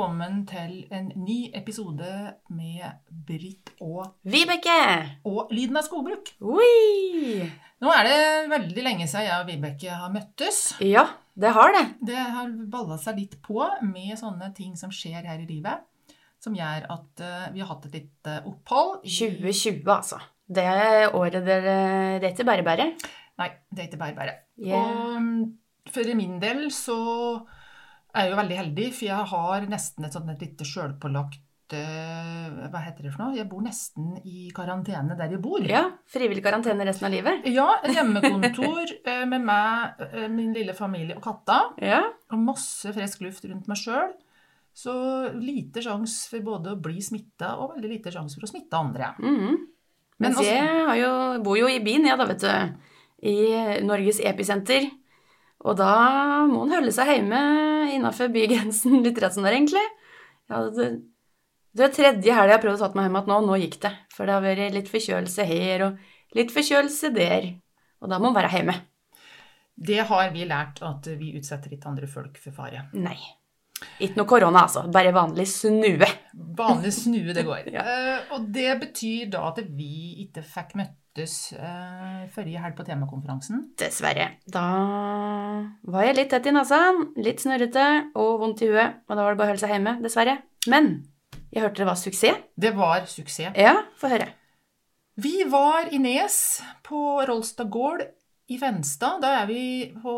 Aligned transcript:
Velkommen 0.00 0.46
til 0.48 0.86
en 0.96 1.10
ny 1.20 1.50
episode 1.52 2.06
med 2.56 3.10
Britt 3.28 3.74
og, 3.84 4.14
Vibeke! 4.24 4.76
og 5.28 5.50
Lyden 5.52 5.76
av 5.76 5.84
skogbruk. 5.84 6.30
Ui. 6.40 7.44
Nå 7.84 7.92
er 7.92 8.08
det 8.08 8.22
veldig 8.48 8.86
lenge 8.86 9.04
siden 9.10 9.26
jeg 9.26 9.42
og 9.42 9.50
Vibeke 9.50 9.98
har 10.00 10.14
møttes. 10.14 10.62
Ja, 10.80 11.04
det 11.36 11.52
har 11.52 11.76
det. 11.76 11.84
Det 12.08 12.16
har 12.16 12.48
balla 12.72 12.96
seg 13.02 13.20
litt 13.20 13.36
på 13.44 13.60
med 13.90 14.16
sånne 14.16 14.48
ting 14.56 14.72
som 14.80 14.88
skjer 14.88 15.20
her 15.20 15.36
i 15.36 15.44
livet, 15.44 15.84
som 16.40 16.56
gjør 16.56 16.88
at 16.96 17.26
eh, 17.26 17.46
vi 17.52 17.60
har 17.60 17.68
hatt 17.74 17.90
et 17.90 18.00
lite 18.00 18.40
opphold. 18.48 19.04
2020, 19.04 19.84
altså. 19.84 20.24
Det 20.48 20.64
er 20.64 21.12
året 21.12 21.44
dere 21.44 21.78
Det 22.16 22.24
er 22.24 22.30
ikke 22.32 22.48
bare 22.54 22.68
bare. 22.72 22.92
Nei, 23.36 23.52
det 23.68 23.84
er 23.84 23.92
ikke 23.92 24.04
bare 24.06 24.20
bare. 24.24 24.40
Yeah. 24.56 24.80
Og 24.80 25.20
mm, 25.20 25.40
for 25.92 26.16
min 26.24 26.40
del 26.40 26.70
så 26.72 27.02
er 28.14 28.30
jo 28.30 28.36
veldig 28.38 28.56
heldig, 28.58 28.88
for 28.96 29.06
jeg 29.06 29.28
har 29.32 29.66
nesten 29.70 30.04
et 30.06 30.16
sånt 30.16 30.30
et 30.32 30.42
lite 30.42 30.66
sjølpålagt 30.66 31.74
eh, 31.76 32.46
Hva 32.72 32.80
heter 32.82 33.06
det 33.06 33.12
for 33.14 33.22
noe? 33.24 33.36
Jeg 33.38 33.48
bor 33.50 33.62
nesten 33.62 34.16
i 34.26 34.48
karantene 34.54 35.16
der 35.18 35.36
jeg 35.36 35.42
bor. 35.42 35.62
Ja, 35.62 35.84
Frivillig 36.10 36.42
karantene 36.42 36.86
resten 36.88 37.06
av 37.06 37.14
livet. 37.14 37.46
Ja, 37.50 37.68
hjemmekontor 37.86 38.90
eh, 39.12 39.22
med 39.30 39.46
meg, 39.46 40.02
eh, 40.10 40.26
min 40.32 40.52
lille 40.56 40.74
familie 40.74 41.16
og 41.18 41.22
katta. 41.24 41.60
Ja. 41.82 42.02
Og 42.32 42.42
masse 42.42 42.90
frisk 42.96 43.22
luft 43.26 43.46
rundt 43.46 43.70
meg 43.70 43.78
sjøl. 43.78 44.12
Så 44.80 44.92
lite 45.34 45.82
sjanse 45.82 46.30
for 46.30 46.42
både 46.46 46.74
å 46.74 46.80
bli 46.80 47.00
smitta 47.02 47.56
og 47.58 47.74
veldig 47.74 47.90
lite 47.90 48.12
sjanse 48.14 48.38
for 48.38 48.46
å 48.46 48.52
smitte 48.52 48.78
andre. 48.78 49.14
mhm. 49.18 49.66
Men 50.20 50.34
Mens 50.34 50.38
altså- 50.42 50.52
jeg 50.52 50.86
har 50.86 50.96
jo, 50.98 51.42
bor 51.42 51.56
jo 51.56 51.66
i 51.66 51.78
byen, 51.80 52.04
ja 52.04 52.14
da, 52.20 52.26
vet 52.28 52.42
du. 52.44 52.74
I 53.24 53.80
Norges 53.80 54.18
episenter. 54.20 54.90
Og 55.64 55.76
da 55.76 56.44
må 56.48 56.62
en 56.66 56.72
holde 56.74 56.92
seg 56.92 57.08
hjemme 57.08 57.40
innafor 57.96 58.30
bygrensen 58.34 59.00
litt 59.04 59.18
rett 59.22 59.36
som 59.36 59.46
det 59.46 59.52
er, 59.52 59.58
egentlig. 59.58 59.86
Ja, 60.50 60.62
det, 60.74 60.90
det 61.76 61.86
er 61.86 61.96
tredje 61.96 62.36
helga 62.36 62.54
jeg 62.54 62.56
har 62.56 62.62
prøvd 62.64 62.78
å 62.78 62.86
ta 62.86 62.98
meg 62.98 63.08
hjem 63.08 63.18
igjen 63.20 63.32
nå. 63.32 63.40
Nå 63.48 63.58
gikk 63.62 63.80
det. 63.84 63.92
For 64.14 64.26
det 64.26 64.36
har 64.36 64.46
vært 64.46 64.76
litt 64.76 64.92
forkjølelse 64.92 65.48
her 65.50 65.86
og 65.88 66.38
litt 66.38 66.54
forkjølelse 66.54 67.12
der. 67.16 67.50
Og 68.00 68.10
da 68.10 68.20
må 68.20 68.30
en 68.30 68.38
være 68.38 68.54
hjemme. 68.54 68.78
Det 69.80 70.00
har 70.10 70.32
vi 70.34 70.46
lært 70.48 70.82
at 70.84 71.06
vi 71.16 71.34
utsetter 71.38 71.72
ikke 71.72 71.88
andre 71.88 72.08
folk 72.10 72.40
for 72.40 72.52
fare. 72.56 72.88
Nei. 73.00 73.18
Ikke 74.00 74.18
noe 74.18 74.28
korona, 74.28 74.66
altså. 74.66 74.82
Bare 74.92 75.12
vanlig 75.16 75.46
snue. 75.48 76.08
Vanlig 76.58 76.92
snue 76.96 77.36
det 77.36 77.46
går. 77.46 77.70
Ja. 77.76 77.84
Eh, 77.86 78.34
og 78.36 78.50
det 78.52 78.74
betyr 78.82 79.30
da 79.32 79.46
at 79.52 79.62
vi 79.64 80.26
ikke 80.26 80.44
fikk 80.44 80.74
møttes 81.10 81.52
uh, 81.58 82.26
forrige 82.30 82.60
helg 82.62 82.76
på 82.78 82.84
temakonferansen. 82.86 83.72
Dessverre. 83.78 84.38
Da 84.46 84.62
var 85.82 86.04
jeg 86.06 86.16
litt 86.16 86.30
tett 86.30 86.46
i 86.46 86.52
nesa, 86.54 86.92
litt 87.18 87.40
snørrete 87.42 88.12
og 88.14 88.38
vondt 88.40 88.62
i 88.62 88.70
huet. 88.70 89.02
Og 89.08 89.16
da 89.16 89.24
var 89.24 89.34
det 89.34 89.40
bare 89.40 89.48
å 89.48 89.50
holde 89.50 89.64
seg 89.64 89.74
hjemme, 89.74 89.96
dessverre. 90.04 90.38
Men 90.70 91.02
jeg 91.50 91.64
hørte 91.64 91.82
det 91.82 91.88
var 91.88 91.98
suksess. 91.98 92.46
Det 92.54 92.72
var 92.76 93.06
suksess. 93.10 93.56
Ja, 93.58 93.74
få 93.98 94.12
høre. 94.12 94.30
Vi 95.20 95.42
var 95.50 95.90
i 95.90 95.98
Nes, 95.98 96.62
på 96.86 97.20
Rolstad 97.26 97.68
gård 97.68 98.06
i 98.50 98.56
Venstad, 98.58 99.20
Da 99.22 99.42
er 99.42 99.46
vi 99.50 99.90
på 100.02 100.14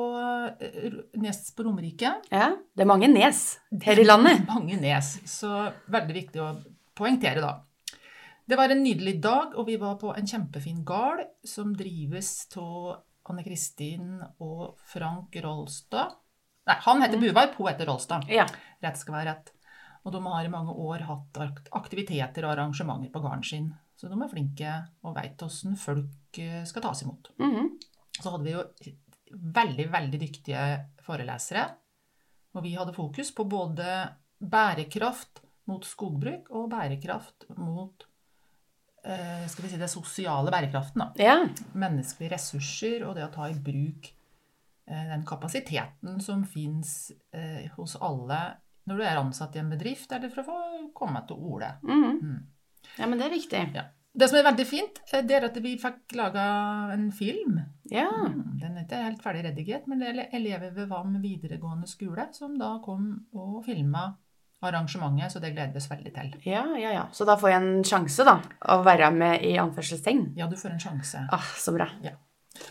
eh, 0.61 0.93
Nes 1.21 1.41
på 1.57 1.65
Romerike. 1.67 2.15
Ja, 2.31 2.53
det 2.77 2.85
er 2.85 2.89
mange 2.89 3.09
nes 3.09 3.59
her 3.83 3.99
i 3.99 4.07
landet. 4.07 4.47
Mange 4.49 4.79
nes, 4.81 5.19
så 5.29 5.67
veldig 5.93 6.17
viktig 6.17 6.41
å 6.41 6.55
poengtere 6.97 7.43
da. 7.45 7.57
Det 8.45 8.59
var 8.59 8.73
en 8.73 8.83
nydelig 8.83 9.21
dag, 9.23 9.55
og 9.55 9.67
vi 9.69 9.77
var 9.79 9.99
på 10.01 10.11
en 10.17 10.27
kjempefin 10.27 10.83
gard 10.87 11.23
som 11.47 11.75
drives 11.79 12.49
av 12.59 13.05
Anne 13.31 13.45
Kristin 13.47 14.19
og 14.43 14.81
Frank 14.91 15.37
Rolstad. 15.45 16.17
Nei, 16.67 16.77
han 16.87 17.03
heter 17.03 17.23
Buvar, 17.23 17.53
hun 17.57 17.69
heter 17.71 17.87
Rolstad. 17.91 18.27
Ja. 18.31 18.47
Rett 18.83 18.99
skal 18.99 19.17
være 19.19 19.31
rett. 19.31 19.53
Og 20.03 20.15
de 20.15 20.23
har 20.27 20.47
i 20.47 20.51
mange 20.51 20.75
år 20.75 21.05
hatt 21.07 21.39
aktiviteter 21.79 22.47
og 22.47 22.57
arrangementer 22.57 23.13
på 23.15 23.23
gården 23.23 23.47
sin. 23.47 23.71
Så 23.95 24.11
de 24.11 24.19
er 24.19 24.31
flinke 24.31 24.75
og 25.07 25.15
veit 25.15 25.39
hvordan 25.39 25.79
folk 25.79 26.43
eh, 26.43 26.63
skal 26.67 26.83
tas 26.83 27.05
imot. 27.05 27.31
Mhm. 27.39 27.71
Så 28.19 28.29
hadde 28.29 28.45
vi 28.45 28.57
jo 28.57 28.65
veldig, 29.33 29.87
veldig 29.93 30.19
dyktige 30.21 30.65
forelesere. 31.07 31.69
Og 32.59 32.67
vi 32.67 32.75
hadde 32.77 32.95
fokus 32.97 33.31
på 33.33 33.47
både 33.49 33.87
bærekraft 34.43 35.45
mot 35.71 35.87
skogbruk 35.87 36.51
og 36.51 36.69
bærekraft 36.75 37.47
mot 37.57 38.05
skal 39.51 39.65
vi 39.67 39.71
si 39.73 39.79
det 39.81 39.91
sosiale 39.91 40.53
bærekraften. 40.55 41.03
Da. 41.03 41.13
ja. 41.19 41.39
Menneskelige 41.75 42.35
ressurser 42.37 43.07
og 43.07 43.17
det 43.19 43.27
å 43.27 43.33
ta 43.35 43.49
i 43.51 43.57
bruk 43.59 44.11
eh, 44.87 45.07
den 45.11 45.25
kapasiteten 45.29 46.21
som 46.23 46.45
fins 46.47 47.13
eh, 47.35 47.67
hos 47.77 47.97
alle 48.01 48.43
når 48.89 48.99
du 48.99 49.05
er 49.07 49.19
ansatt 49.21 49.55
i 49.55 49.61
en 49.63 49.71
bedrift, 49.71 50.11
eller 50.11 50.31
for 50.33 50.43
å 50.43 50.47
få 50.49 50.87
komme 50.97 51.21
til 51.29 51.39
orde. 51.39 51.69
Mm. 51.87 52.17
Mm. 52.19 52.39
ja, 52.99 53.07
men 53.07 53.21
det 53.21 53.29
er 53.29 53.37
viktig. 53.37 53.61
Ja. 53.79 53.85
Det 54.13 54.27
som 54.29 54.37
er 54.37 54.45
veldig 54.45 54.65
fint, 54.69 54.99
eh, 55.13 55.23
det 55.25 55.37
er 55.39 55.47
at 55.49 55.61
vi 55.65 55.77
fikk 55.81 56.17
laga 56.19 56.47
en 56.93 57.11
film 57.17 57.61
Ja. 57.91 58.09
Mm, 58.11 58.59
Den 58.61 58.77
er 58.77 58.85
ikke 58.85 59.05
helt 59.07 59.23
ferdig 59.23 59.45
redigert, 59.47 59.87
men 59.89 60.03
det 60.03 60.11
er 60.11 60.37
elever 60.37 60.75
ved 60.75 60.91
VAM 60.91 61.15
videregående 61.23 61.89
skole 61.89 62.29
som 62.37 62.59
da 62.59 62.75
kom 62.85 63.27
og 63.33 63.65
filma 63.65 64.13
arrangementet, 64.69 65.33
så 65.33 65.41
det 65.43 65.53
gleder 65.55 65.73
vi 65.73 65.79
oss 65.83 65.89
veldig 65.91 66.13
til. 66.15 66.35
Ja, 66.49 66.65
ja, 66.79 66.91
ja. 66.93 67.05
Så 67.13 67.25
da 67.29 67.37
får 67.37 67.51
jeg 67.51 67.63
en 67.63 67.85
sjanse, 67.85 68.25
da, 68.25 68.37
å 68.75 68.83
være 68.87 69.11
med 69.15 69.43
i 69.43 69.57
anførselstegn. 69.59 70.33
Ja, 70.37 70.47
du 70.47 70.57
får 70.57 70.71
en 70.77 70.81
sjanse. 70.81 71.25
Ah, 71.33 71.49
så 71.59 71.75
bra. 71.75 71.89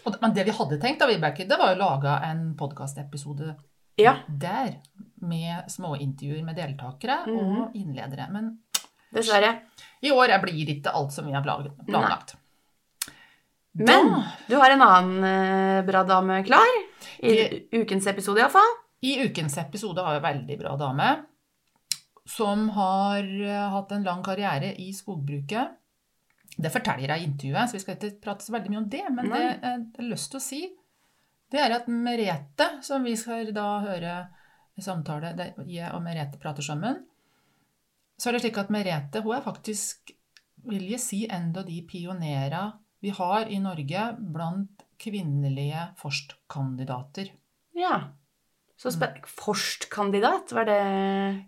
Og, 0.06 0.16
men 0.22 0.34
det 0.34 0.46
vi 0.46 0.52
hadde 0.56 0.78
tenkt, 0.80 1.00
da, 1.02 1.08
Vibeke, 1.10 1.48
det 1.50 1.58
var 1.60 1.74
å 1.76 1.80
lage 1.80 2.16
en 2.30 2.56
podkastepisode 2.60 3.56
Ja, 4.00 4.16
der 4.28 4.78
med 5.22 5.68
småintervjuer 5.70 6.44
med 6.46 6.56
deltakere 6.56 7.26
Mhm. 7.28 7.58
og 7.62 7.76
innledere. 7.76 8.30
Men 8.32 8.60
dessverre. 9.14 9.60
i 10.02 10.12
år 10.12 10.38
blir 10.42 10.66
det 10.66 10.78
ikke 10.80 10.94
alt 10.96 11.12
som 11.12 11.26
vi 11.26 11.34
har 11.34 11.44
planlagt. 11.44 11.86
planlagt. 11.88 12.36
Men 13.74 14.24
du 14.50 14.56
har 14.60 14.70
en 14.74 14.82
annen 14.82 15.24
eh, 15.24 15.82
bra 15.88 16.04
dame 16.04 16.42
klar. 16.44 16.68
I 17.24 17.68
ukens 17.72 18.08
episode, 18.08 18.40
iallfall. 18.42 18.72
I 19.02 19.24
ukens 19.26 19.58
episode 19.58 20.02
har 20.04 20.16
en 20.20 20.22
veldig 20.26 20.58
bra 20.60 20.76
dame 20.78 21.06
som 22.32 22.70
har 22.78 23.24
eh, 23.24 23.70
hatt 23.76 23.92
en 23.92 24.06
lang 24.08 24.24
karriere 24.24 24.74
i 24.80 24.92
skogbruket. 24.96 25.78
Det 26.52 26.72
forteller 26.72 27.14
jeg 27.16 27.24
i 27.24 27.28
intervjuet, 27.30 27.70
så 27.70 27.78
vi 27.78 27.84
skal 27.84 27.98
ikke 27.98 28.22
prate 28.24 28.46
så 28.46 28.56
veldig 28.56 28.72
mye 28.72 28.82
om 28.82 28.90
det. 28.92 29.04
Men 29.10 29.32
Nei. 29.32 29.40
det 29.40 29.48
jeg 29.48 29.86
har 29.98 30.10
lyst 30.12 30.32
til 30.32 30.40
å 30.40 30.44
si, 30.46 30.62
det 31.52 31.60
er 31.60 31.76
at 31.76 31.90
Merete, 31.92 32.68
som 32.86 33.04
vi 33.08 33.16
skal 33.20 33.52
da 33.56 33.68
høre 33.84 34.16
i 34.80 34.84
samtale 34.84 35.34
jeg 35.68 35.90
og 35.92 36.04
Merete 36.06 36.40
prater 36.42 36.66
sammen, 36.66 37.02
så 38.20 38.30
er 38.30 38.38
det 38.38 38.44
slik 38.46 38.60
at 38.62 38.72
Merete 38.72 39.24
hun 39.26 39.36
er 39.36 39.44
faktisk, 39.44 40.14
vil 40.70 40.86
jeg 40.92 41.02
si, 41.04 41.24
en 41.28 41.50
av 41.58 41.66
de 41.68 41.82
pionerene 41.88 42.78
vi 43.02 43.10
har 43.18 43.50
i 43.50 43.58
Norge 43.58 44.02
blant 44.20 44.84
kvinnelige 45.02 45.88
forstkandidater. 45.98 47.32
Ja. 47.74 47.96
Så 48.82 48.90
Forst-kandidat, 49.30 50.52
var 50.58 50.66
det 50.66 50.80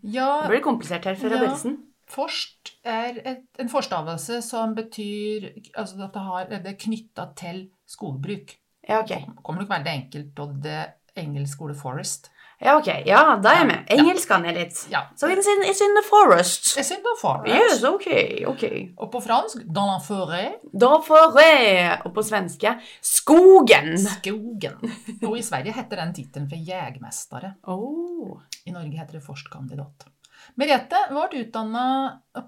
Ja, 0.04 0.44
Det 0.44 0.52
ble 0.52 0.62
komplisert 0.62 1.08
her 1.10 1.16
for 1.18 1.34
Ja. 1.34 1.42
Abelsen. 1.42 1.80
Forst 2.14 2.76
er 2.86 3.18
et, 3.26 3.46
en 3.60 3.70
forstavelse 3.72 4.42
som 4.46 4.76
betyr 4.76 5.48
altså 5.74 6.04
at 6.04 6.14
det, 6.14 6.22
har, 6.22 6.46
det 6.52 6.70
er 6.74 6.78
knytta 6.78 7.26
til 7.40 7.64
skogbruk. 7.90 8.54
Ja, 8.86 9.00
ok. 9.02 9.16
Kommer 9.42 9.64
nok 9.64 9.72
veldig 9.72 9.94
enkelt 9.94 10.40
av 10.44 10.54
det 10.62 10.82
engelske 11.18 11.64
ordet 11.64 11.78
'forest'. 11.80 12.30
Ja, 12.64 12.78
ok. 12.80 12.88
Ja, 13.06 13.22
da 13.44 13.52
er 13.52 13.58
jeg 13.60 13.68
med. 13.68 13.90
Engelskene 13.92 14.48
jeg 14.48 14.56
litt. 14.56 14.78
Ja. 14.92 15.02
So 15.20 15.28
it's 15.28 15.50
in, 15.52 15.66
it's 15.68 15.82
in 15.84 15.98
the 15.98 16.04
forest. 16.08 16.70
It's 16.80 16.94
in 16.96 17.02
the 17.04 17.16
forest. 17.20 17.52
Yes, 17.52 17.84
ok, 17.84 18.08
ok. 18.54 18.64
Og 19.04 19.12
på 19.12 19.22
fransk 19.26 19.66
'dans 19.68 19.90
la 19.92 20.00
forêt'. 20.00 20.56
Dans 20.72 21.04
forêt. 21.04 22.06
Og 22.06 22.14
på 22.16 22.24
svenske 22.24 22.78
skogen. 23.02 23.98
Skogen. 23.98 24.80
Og 25.28 25.38
i 25.38 25.44
Sverige 25.44 25.76
heter 25.76 26.00
den 26.00 26.14
tittelen 26.14 26.48
for 26.50 26.56
jegmestere. 26.56 27.56
Oh. 27.68 28.40
I 28.66 28.72
Norge 28.72 28.98
heter 28.98 29.20
det 29.20 29.26
forstkandidat. 29.28 30.08
Merete 30.56 31.06
ble 31.10 31.44
utdanna 31.44 31.86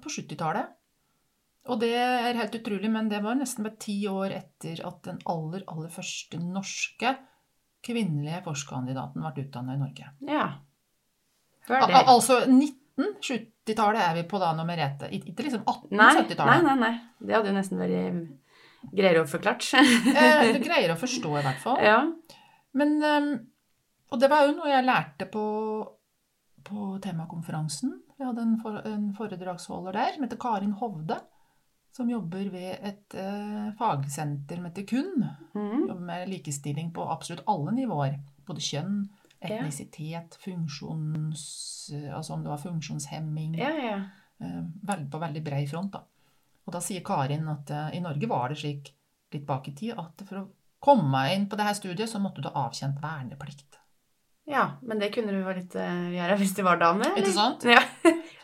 på 0.02 0.10
70-tallet 0.10 0.74
Og 1.72 1.80
det 1.82 1.94
er 1.98 2.38
helt 2.38 2.56
utrolig, 2.56 2.92
men 2.92 3.08
det 3.10 3.24
var 3.24 3.38
nesten 3.40 3.66
bare 3.66 3.80
ti 3.82 3.96
år 4.08 4.36
etter 4.36 4.84
at 4.86 5.00
den 5.08 5.20
aller, 5.26 5.64
aller 5.68 5.90
første 5.90 6.38
norske 6.38 7.16
kvinnelige 7.86 8.42
forskerkandidaten 8.46 9.22
ble 9.26 9.44
utdanna 9.46 9.76
i 9.76 9.82
Norge. 9.82 10.10
Ja. 10.26 10.46
Al 11.70 11.88
det. 11.90 12.02
altså 12.06 12.40
1970-tallet 12.46 14.02
er 14.06 14.14
vi 14.20 14.24
på 14.30 14.38
da, 14.42 14.52
når 14.54 14.68
Merete 14.70 15.08
Ikke 15.14 15.46
liksom 15.48 15.64
Nei, 15.66 15.98
nei, 15.98 16.10
1870-tallet. 16.14 16.64
nei, 16.66 16.76
nei. 16.76 16.76
nei. 16.84 17.26
Det 17.26 17.36
hadde 17.38 17.50
jo 17.52 17.56
nesten 17.58 17.82
vært 17.82 18.94
greiere 18.96 19.24
å 19.24 19.30
forklart. 19.30 19.68
Eh, 20.16 20.52
Du 20.54 20.62
greier 20.64 20.94
å 20.94 20.98
forstå, 21.00 21.32
i 21.40 21.46
hvert 21.46 21.62
fall. 21.64 21.80
ja. 21.84 22.00
Men, 22.76 22.98
ehm, 23.02 23.30
og 24.12 24.20
det 24.22 24.28
var 24.30 24.46
jo 24.46 24.58
noe 24.58 24.68
jeg 24.70 24.84
lærte 24.86 25.26
på, 25.32 25.44
på 26.68 26.88
temakonferansen. 27.02 27.94
Vi 28.20 28.26
hadde 28.28 28.44
en, 28.44 28.58
for, 28.62 28.82
en 28.88 29.06
foredragsholder 29.16 29.96
der 29.96 30.14
som 30.18 30.26
heter 30.28 30.40
Karin 30.44 30.74
Hovde. 30.82 31.18
Som 31.96 32.10
jobber 32.12 32.50
ved 32.52 32.74
et 32.84 33.16
eh, 33.16 33.68
fagsenter 33.80 34.60
som 34.60 34.66
heter 34.68 34.84
KUN. 34.90 35.22
Mm. 35.56 35.86
Jobber 35.86 36.02
med 36.10 36.32
likestilling 36.34 36.90
på 36.96 37.06
absolutt 37.08 37.46
alle 37.52 37.72
nivåer. 37.78 38.18
Både 38.48 38.64
kjønn, 38.64 39.06
etnisitet, 39.40 40.36
funksjons... 40.44 41.46
Altså 42.10 42.36
om 42.36 42.44
det 42.44 42.52
var 42.52 42.60
funksjonshemming. 42.60 43.56
ja, 43.62 43.72
ja. 43.80 43.96
eh, 44.44 45.08
på 45.12 45.22
veldig 45.22 45.44
brei 45.46 45.64
front. 45.72 45.96
Da. 45.96 46.04
Og 46.66 46.76
da 46.76 46.82
sier 46.84 47.06
Karin 47.06 47.48
at 47.54 47.72
eh, 47.72 47.96
i 47.96 48.04
Norge 48.04 48.28
var 48.28 48.52
det 48.52 48.60
slik 48.60 48.92
litt 49.34 49.48
bak 49.48 49.68
i 49.70 49.76
tid 49.78 49.96
at 50.02 50.26
for 50.28 50.42
å 50.42 50.46
komme 50.86 51.24
inn 51.34 51.48
på 51.50 51.58
det 51.58 51.66
her 51.70 51.78
studiet, 51.78 52.10
så 52.12 52.20
måtte 52.22 52.44
du 52.44 52.50
ha 52.50 52.68
avkjent 52.68 53.00
verneplikt. 53.02 53.80
Ja, 54.46 54.76
men 54.86 55.00
det 55.02 55.10
kunne 55.16 55.34
du 55.34 55.42
vel 55.46 55.64
ikke 55.64 55.86
gjøre 56.14 56.38
hvis 56.38 56.54
du 56.58 56.62
var 56.66 56.78
dame? 56.82 57.08
eller? 57.08 57.24
Ikke 57.24 57.34
sant? 57.34 57.66
Ja, 57.66 57.82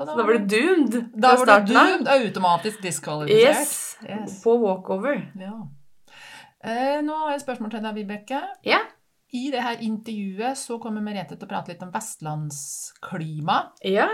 Så 0.08 0.16
da 0.18 0.26
var 0.26 0.40
du 0.40 0.48
doomed 0.56 0.98
da 1.14 1.36
var 1.40 1.52
du 1.66 1.74
doomed, 1.74 2.08
automatisk 2.08 2.82
diskvalifisert. 2.84 3.62
Yes. 3.62 3.76
Yes. 4.08 4.40
På 4.44 4.56
walkover. 4.62 5.22
Ja. 5.40 5.54
Eh, 6.64 7.02
nå 7.06 7.16
har 7.24 7.34
jeg 7.34 7.42
et 7.42 7.46
spørsmål 7.46 7.74
til 7.74 7.86
deg, 7.86 8.00
Vibeke. 8.00 8.42
Ja. 8.68 8.82
I 9.32 9.46
det 9.54 9.62
her 9.64 9.84
intervjuet 9.86 10.60
så 10.60 10.78
kommer 10.84 11.04
Merete 11.04 11.38
til 11.38 11.48
å 11.48 11.50
prate 11.50 11.72
litt 11.72 11.84
om 11.86 11.94
vestlandsklima. 11.94 13.60
Ja. 13.88 14.10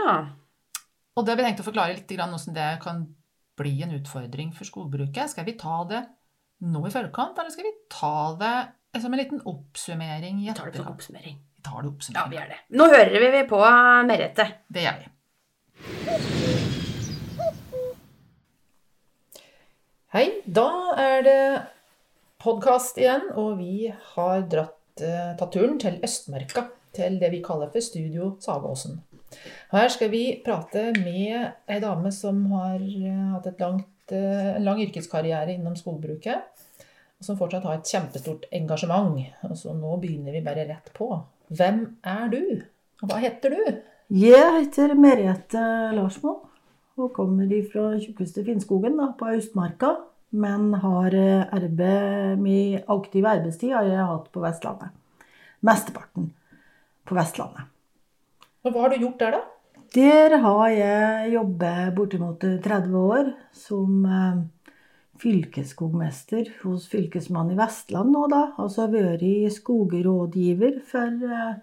Og 1.18 1.26
det 1.26 1.34
har 1.34 1.40
vi 1.40 1.48
tenkt 1.48 1.64
å 1.64 1.66
forklare 1.66 1.96
litt 1.98 2.12
hvordan 2.14 2.54
det 2.54 2.70
kan 2.84 3.02
bli 3.58 3.74
en 3.82 3.96
utfordring 3.98 4.54
for 4.54 4.70
skogbruket. 4.70 5.34
Skal 5.34 5.48
vi 5.48 5.58
ta 5.58 5.82
det 5.90 6.04
nå 6.68 6.84
i 6.86 6.94
forkant, 6.94 7.38
eller 7.38 7.54
skal 7.54 7.68
vi 7.68 7.74
ta 7.90 8.14
det 8.38 9.02
som 9.02 9.14
en 9.14 9.20
liten 9.20 9.42
oppsummering 9.46 10.44
i 10.46 10.50
Vi 10.52 10.58
tar 10.58 10.72
det 10.72 10.80
for 10.82 10.94
oppsummering. 10.94 11.38
Vi 11.58 11.66
tar 11.66 11.84
det 11.86 12.14
Ja, 12.14 12.28
vi 12.30 12.38
gjør 12.38 12.50
det. 12.54 12.60
Nå 12.78 12.88
hører 12.94 13.32
vi 13.34 13.44
på 13.50 13.62
Merete. 14.08 14.48
Det 14.70 14.86
gjør 14.86 15.02
vi. 15.02 15.12
Hei, 20.14 20.28
da 20.46 20.70
er 20.98 21.26
det 21.26 21.42
podkast 22.42 22.98
igjen, 22.98 23.28
og 23.38 23.58
vi 23.60 23.92
har 24.16 24.46
dratt, 24.50 25.02
eh, 25.04 25.36
tatt 25.38 25.52
turen 25.54 25.78
til 25.82 26.00
Østmarka. 26.04 26.70
Til 26.98 27.20
det 27.22 27.30
vi 27.30 27.44
kaller 27.46 27.70
for 27.70 27.84
Studio 27.84 28.38
Sagåsen. 28.42 29.02
Her 29.70 29.90
skal 29.90 30.10
vi 30.10 30.42
prate 30.46 30.94
med 30.98 31.54
ei 31.70 31.80
dame 31.84 32.12
som 32.12 32.40
har 32.54 32.80
eh, 32.82 33.34
hatt 33.36 33.60
langt, 33.60 34.12
eh, 34.12 34.56
en 34.56 34.64
lang 34.64 34.80
yrkeskarriere 34.82 35.54
innom 35.54 35.76
skogbruket. 35.76 36.42
Og 37.20 37.26
som 37.26 37.38
fortsatt 37.38 37.64
har 37.64 37.78
et 37.78 37.92
kjempestort 37.92 38.46
engasjement. 38.52 39.20
Og 39.44 39.58
så 39.58 39.76
nå 39.76 40.00
begynner 40.02 40.32
vi 40.34 40.42
bare 40.42 40.66
rett 40.70 40.90
på. 40.94 41.12
Hvem 41.50 41.98
er 42.04 42.28
du? 42.34 42.42
Hva 43.04 43.20
heter 43.22 43.54
du? 43.54 43.82
Jeg 44.08 44.40
heter 44.56 44.94
Merete 44.96 45.62
Larsmo 45.92 46.38
og 46.96 47.10
kommer 47.12 47.50
fra 47.68 47.90
tjukkeste 48.00 48.40
Finnskogen 48.46 48.96
da, 48.96 49.10
på 49.20 49.34
Østmarka. 49.36 49.98
Men 50.32 50.70
har 50.80 51.12
eh, 51.12 51.44
arbeid 51.52 52.40
med 52.40 52.88
aktiv 52.88 53.28
arbeidstid 53.28 53.74
har 53.76 53.84
jeg 53.84 54.08
hatt 54.08 54.32
på 54.32 54.44
Vestlandet. 54.44 54.96
Mesteparten 55.60 56.32
på 57.04 57.20
Vestlandet. 57.20 57.68
Og 58.64 58.72
hva 58.72 58.86
har 58.86 58.96
du 58.96 59.04
gjort 59.04 59.20
der, 59.20 59.36
da? 59.36 59.44
Der 59.98 60.40
har 60.40 60.66
jeg 60.72 61.34
jobbet 61.36 61.94
bortimot 62.00 62.48
30 62.64 62.98
år 63.04 63.32
som 63.52 64.04
eh, 64.08 64.44
fylkesskogmester 65.20 66.54
hos 66.64 66.88
Fylkesmannen 66.88 67.58
i 67.58 67.60
Vestland 67.60 68.16
nå, 68.16 68.28
da. 68.32 68.54
Altså 68.56 68.88
vært 68.88 69.28
skogrådgiver 69.60 70.80
for 70.88 71.28
eh, 71.28 71.58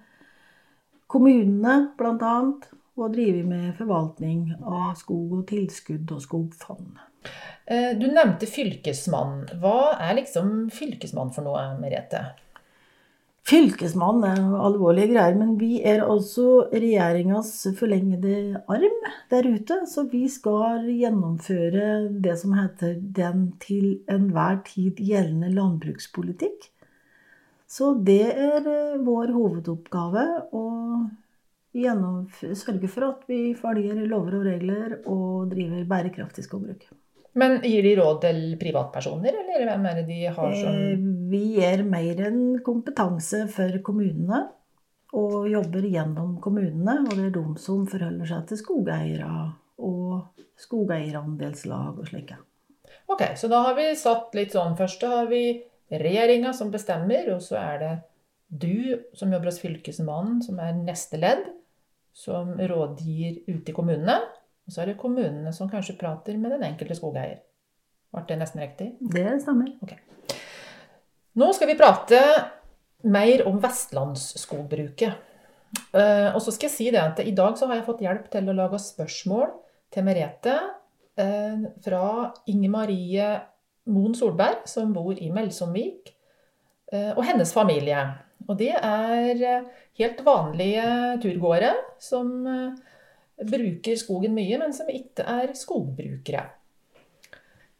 kommunene, 1.14 1.76
annet. 1.98 2.70
Og 2.94 3.10
driver 3.10 3.46
med 3.50 3.72
forvaltning 3.74 4.52
av 4.62 4.92
skog 4.94 5.32
og 5.40 5.48
tilskudd 5.50 6.12
og 6.14 6.20
skogfond. 6.22 7.00
Eh, 7.66 7.90
Du 7.98 8.06
nevnte 8.06 8.46
fylkesmann. 8.46 9.48
Hva 9.58 9.98
er 9.98 10.14
liksom 10.20 10.70
fylkesmann 10.70 11.32
for 11.34 11.42
noe, 11.42 11.64
Merete? 11.80 12.22
Fylkesmannen 13.44 14.24
er 14.24 14.60
alvorlige 14.64 15.10
greier, 15.10 15.34
men 15.36 15.58
vi 15.60 15.82
er 15.84 16.00
altså 16.00 16.64
regjeringas 16.72 17.50
forlengede 17.76 18.62
arm 18.72 19.02
der 19.28 19.48
ute. 19.50 19.82
Så 19.90 20.06
vi 20.08 20.22
skal 20.32 20.86
gjennomføre 20.88 22.08
det 22.24 22.38
som 22.40 22.54
heter 22.56 22.94
den 23.18 23.50
til 23.60 23.98
enhver 24.08 24.62
tid 24.70 25.02
gjeldende 25.02 25.52
landbrukspolitikk. 25.58 26.70
Så 27.74 27.90
det 28.06 28.22
er 28.30 28.60
eh, 28.62 28.98
vår 29.02 29.32
hovedoppgave 29.34 30.24
å 30.54 30.64
sørge 31.74 32.86
for 32.86 33.08
at 33.08 33.24
vi 33.26 33.38
følger 33.58 34.04
lover 34.06 34.36
og 34.38 34.44
regler 34.46 34.92
og 35.10 35.48
driver 35.50 35.88
bærekraftig 35.90 36.44
skogbruk. 36.46 36.86
Men 37.34 37.56
gir 37.66 37.82
de 37.82 37.96
råd 37.98 38.20
til 38.22 38.42
privatpersoner, 38.60 39.34
eller 39.42 39.66
hvem 39.66 39.88
er 39.90 39.96
det 39.98 40.04
de 40.06 40.20
har 40.28 40.52
Eh, 40.52 40.60
som 40.60 41.08
Vi 41.32 41.42
gir 41.56 41.82
mer 41.88 42.20
enn 42.28 42.60
kompetanse 42.62 43.48
for 43.50 43.80
kommunene. 43.82 44.44
Og 45.14 45.46
jobber 45.46 45.86
gjennom 45.86 46.38
kommunene. 46.42 47.00
Og 47.04 47.12
det 47.14 47.28
er 47.28 47.34
de 47.34 47.44
som 47.62 47.84
forholder 47.90 48.30
seg 48.30 48.48
til 48.50 48.58
skogeiere 48.58 49.28
og 49.82 50.40
skogeierandelslag 50.58 51.98
og 51.98 52.06
slike. 52.06 52.38
Ok, 53.10 53.22
så 53.38 53.50
da 53.50 53.62
har 53.66 53.76
vi 53.78 53.90
satt 53.98 54.34
litt 54.38 54.54
sånn 54.54 54.76
Først 54.78 55.02
har 55.06 55.26
vi 55.30 55.44
regjeringa 56.02 56.52
som 56.56 56.72
bestemmer, 56.72 57.28
og 57.34 57.42
så 57.44 57.58
er 57.60 57.78
det 57.82 57.92
du 58.48 59.00
som 59.16 59.32
jobber 59.32 59.50
hos 59.50 59.60
Fylkesmannen, 59.62 60.40
som 60.44 60.58
er 60.62 60.76
neste 60.76 61.18
ledd, 61.20 61.46
som 62.14 62.54
rådgir 62.58 63.42
ute 63.48 63.72
i 63.72 63.74
kommunene. 63.74 64.20
Og 64.64 64.72
så 64.72 64.82
er 64.82 64.92
det 64.92 65.00
kommunene 65.00 65.52
som 65.52 65.68
kanskje 65.70 65.96
prater 65.98 66.38
med 66.40 66.54
den 66.54 66.64
enkelte 66.64 66.96
skogeier. 66.96 67.40
Ble 68.14 68.22
det 68.28 68.38
nesten 68.38 68.62
riktig? 68.62 68.92
Det 69.00 69.26
stemmer. 69.42 69.72
Nå 71.34 71.48
skal 71.56 71.72
vi 71.72 71.78
prate 71.78 72.20
mer 73.10 73.42
om 73.48 73.58
vestlandsskogbruket. 73.60 75.32
Eh, 75.90 76.30
Og 76.30 76.40
så 76.42 76.54
skal 76.54 76.68
jeg 76.68 76.76
si 76.76 76.86
det 76.94 77.02
at 77.02 77.20
i 77.24 77.34
dag 77.34 77.58
så 77.58 77.66
har 77.66 77.80
jeg 77.80 77.88
fått 77.88 78.04
hjelp 78.04 78.30
til 78.30 78.48
å 78.48 78.54
lage 78.54 78.78
spørsmål 78.78 79.50
til 79.92 80.06
Merete 80.06 80.54
eh, 81.18 81.66
fra 81.82 82.04
Inge 82.46 82.70
Marie 82.70 83.26
Moen 83.90 84.14
Solberg, 84.16 84.64
som 84.70 84.92
bor 84.94 85.16
i 85.18 85.30
Melsomvik, 85.32 86.14
eh, 86.92 87.12
og 87.12 87.24
hennes 87.26 87.52
familie. 87.52 88.00
Og 88.48 88.58
det 88.60 88.72
er 88.76 89.44
eh, 89.44 89.70
helt 90.00 90.20
vanlige 90.24 90.88
turgåere 91.22 91.72
som 92.02 92.32
eh, 92.48 92.74
bruker 93.44 93.98
skogen 94.00 94.36
mye, 94.36 94.58
men 94.60 94.74
som 94.76 94.90
ikke 94.90 95.26
er 95.26 95.54
skogbrukere. 95.58 96.46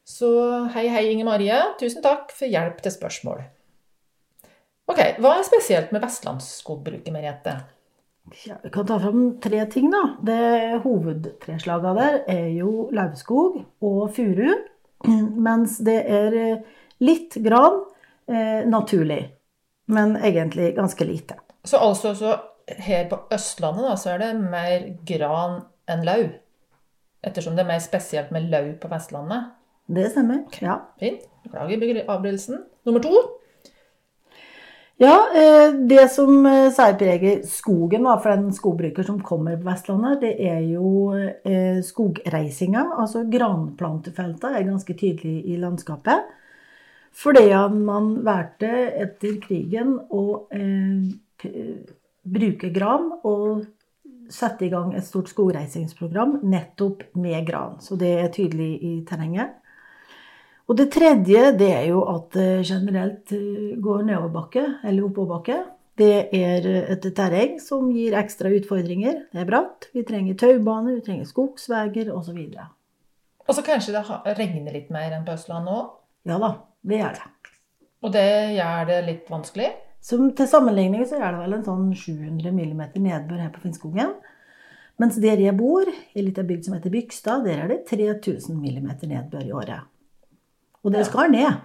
Så 0.05 0.29
hei, 0.75 0.89
hei, 0.93 1.07
Inge 1.15 1.25
Marie. 1.25 1.57
Tusen 1.81 2.05
takk 2.05 2.33
for 2.37 2.51
hjelp 2.51 2.83
til 2.85 2.93
spørsmål. 2.93 3.45
Ok, 4.85 5.01
Hva 5.17 5.39
er 5.39 5.47
spesielt 5.49 5.95
med 5.97 6.05
vestlandsskogbruket, 6.05 7.09
Merete? 7.15 7.55
Ja, 8.45 8.59
vi 8.61 8.71
kan 8.73 8.87
ta 8.89 8.99
fram 9.01 9.39
tre 9.41 9.63
ting, 9.73 9.89
da. 9.93 10.03
Det 10.25 10.83
hovedtreslaget 10.85 11.97
der 11.97 12.19
er 12.35 12.47
jo 12.53 12.91
lauvskog 12.93 13.63
og 13.85 14.03
furu. 14.17 14.53
Mens 15.49 15.79
det 15.85 15.99
er 16.09 16.37
eh, 16.39 16.75
litt 17.05 17.37
gran 17.45 17.83
eh, 18.31 18.65
naturlig. 18.69 19.23
Men 19.93 20.17
egentlig 20.17 20.73
ganske 20.77 21.05
lite. 21.05 21.39
Så 21.65 21.81
altså, 21.81 22.15
så 22.15 22.37
her 22.81 23.09
på 23.11 23.19
Østlandet 23.33 23.85
da, 23.85 23.97
så 24.01 24.15
er 24.15 24.23
det 24.23 24.33
mer 24.41 24.89
gran 25.09 25.61
enn 25.91 26.05
lau? 26.07 26.23
Ettersom 27.25 27.57
det 27.57 27.65
er 27.65 27.73
mer 27.73 27.85
spesielt 27.85 28.33
med 28.33 28.49
lau 28.53 28.67
på 28.81 28.89
Vestlandet? 28.93 29.53
Det 29.87 30.11
stemmer. 30.13 30.45
Ja. 30.65 30.79
Fint. 31.01 31.25
Beklager 31.45 32.05
avbrytelsen. 32.09 32.63
Nummer 32.89 33.05
to. 33.05 33.13
Ja, 34.97 35.27
eh, 35.35 35.73
det 35.75 36.09
som 36.13 36.47
eh, 36.47 36.71
særpreger 36.71 37.41
skogen 37.51 38.07
for 38.23 38.31
den 38.31 38.53
skogbruker 38.55 39.03
som 39.03 39.19
kommer 39.27 39.57
på 39.59 39.67
Vestlandet, 39.67 40.21
det 40.23 40.35
er 40.39 40.61
jo 40.71 41.11
eh, 41.17 41.81
skogreisinga. 41.83 42.85
Altså 43.03 43.25
granplantefelta 43.31 44.53
er 44.55 44.69
ganske 44.69 44.95
tydelig 44.95 45.41
i 45.51 45.59
landskapet. 45.59 46.31
Fordi 47.15 47.47
man 47.75 48.25
valgte 48.27 48.71
etter 48.99 49.37
krigen 49.39 49.93
å 50.11 50.43
bruke 52.25 52.71
gran 52.75 53.05
og 53.23 53.67
sette 54.35 54.67
i 54.67 54.71
gang 54.73 54.97
et 54.99 55.07
stort 55.07 55.31
skogreisingsprogram 55.31 56.41
nettopp 56.43 57.05
med 57.15 57.47
gran. 57.47 57.79
Så 57.79 57.95
det 58.01 58.11
er 58.19 58.33
tydelig 58.35 58.73
i 58.83 58.95
terrenget. 59.07 59.55
Og 60.65 60.79
det 60.79 60.89
tredje 60.95 61.51
det 61.59 61.71
er 61.75 61.87
jo 61.91 62.03
at 62.09 62.31
det 62.37 62.65
generelt 62.65 63.33
eh, 63.37 63.75
går 63.85 64.07
nedoverbakke 64.09 64.65
eller 64.83 65.09
oppoverbakke. 65.09 65.59
Det 65.95 66.15
er 66.35 66.65
et 66.91 67.05
terreng 67.15 67.59
som 67.63 67.91
gir 67.95 68.17
ekstra 68.19 68.51
utfordringer. 68.57 69.29
Det 69.31 69.45
er 69.45 69.47
bratt. 69.47 69.91
Vi 69.95 70.03
trenger 70.09 70.39
taubane, 70.41 70.97
vi 70.97 71.05
trenger 71.07 71.29
skogsveier 71.29 72.11
osv. 72.11 72.41
Og 73.45 73.55
så 73.55 73.63
kanskje 73.63 73.95
det 73.95 74.35
regner 74.41 74.75
litt 74.75 74.91
mer 74.95 75.15
enn 75.15 75.27
på 75.27 75.37
Østlandet 75.37 75.71
òg? 75.71 75.93
Ja 76.27 76.41
da, 76.41 76.51
det 76.83 76.99
gjør 76.99 77.19
det. 77.21 77.31
Og 78.05 78.13
det 78.17 78.29
gjør 78.57 78.89
det 78.91 79.01
litt 79.07 79.31
vanskelig? 79.31 79.71
Som 80.05 80.27
til 80.37 80.49
sammenligning 80.49 81.07
så 81.09 81.21
er 81.21 81.31
det 81.31 81.45
vel 81.45 81.57
en 81.57 81.65
sånn 81.65 81.87
700 81.97 82.51
mm 82.53 82.83
nedbør 82.99 83.45
her 83.45 83.53
på 83.55 83.63
Finnskogen. 83.63 84.17
Mens 85.01 85.17
der 85.21 85.41
jeg 85.41 85.57
bor, 85.59 85.89
i 85.89 86.19
ei 86.21 86.27
lita 86.27 86.45
bygd 86.47 86.69
som 86.69 86.77
heter 86.77 86.93
Bygstad, 86.93 87.47
der 87.47 87.65
er 87.65 87.71
det 87.71 87.85
3000 87.89 88.59
mm 88.59 88.91
nedbør 89.11 89.47
i 89.47 89.55
året. 89.57 89.94
Og 90.85 90.93
det 90.93 91.07
skal 91.09 91.31
ned. 91.33 91.63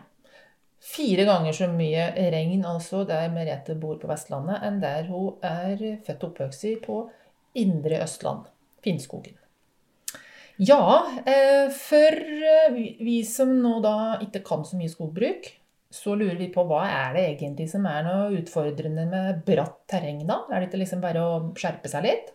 Fire 0.80 1.26
ganger 1.28 1.52
så 1.52 1.68
mye 1.68 2.06
regn 2.32 2.62
altså 2.66 3.02
der 3.08 3.28
Merete 3.34 3.76
bor 3.76 3.98
på 4.00 4.08
Vestlandet, 4.08 4.62
enn 4.64 4.80
der 4.80 5.10
hun 5.12 5.36
er 5.44 5.76
født 6.06 6.24
og 6.24 6.30
oppvokst 6.32 6.64
i 6.70 6.76
på 6.80 7.02
indre 7.60 8.00
Østland, 8.06 8.46
Finnskogen. 8.86 9.36
Ja, 10.60 10.80
eh, 11.26 11.70
for 11.72 12.16
eh, 12.16 12.72
vi- 12.76 12.96
vi 13.00 13.24
som 13.24 13.52
nå 13.62 13.82
da 13.84 14.18
ikke 14.24 14.44
kan 14.44 14.64
så 14.64 14.76
mye 14.80 14.90
skogbruk, 14.92 15.52
så 15.92 16.16
lurer 16.16 16.38
vi 16.38 16.48
på 16.54 16.64
hva 16.68 16.84
er 16.88 17.14
det 17.16 17.24
egentlig 17.40 17.70
som 17.70 17.86
er 17.86 18.04
noe 18.04 18.40
utfordrende 18.40 19.08
med 19.10 19.44
bratt 19.46 19.88
terreng 19.88 20.26
da? 20.28 20.44
Er 20.52 20.60
det 20.62 20.70
ikke 20.70 20.82
liksom 20.84 21.02
bare 21.02 21.20
å 21.24 21.54
skjerpe 21.56 21.90
seg 21.90 22.04
litt? 22.04 22.32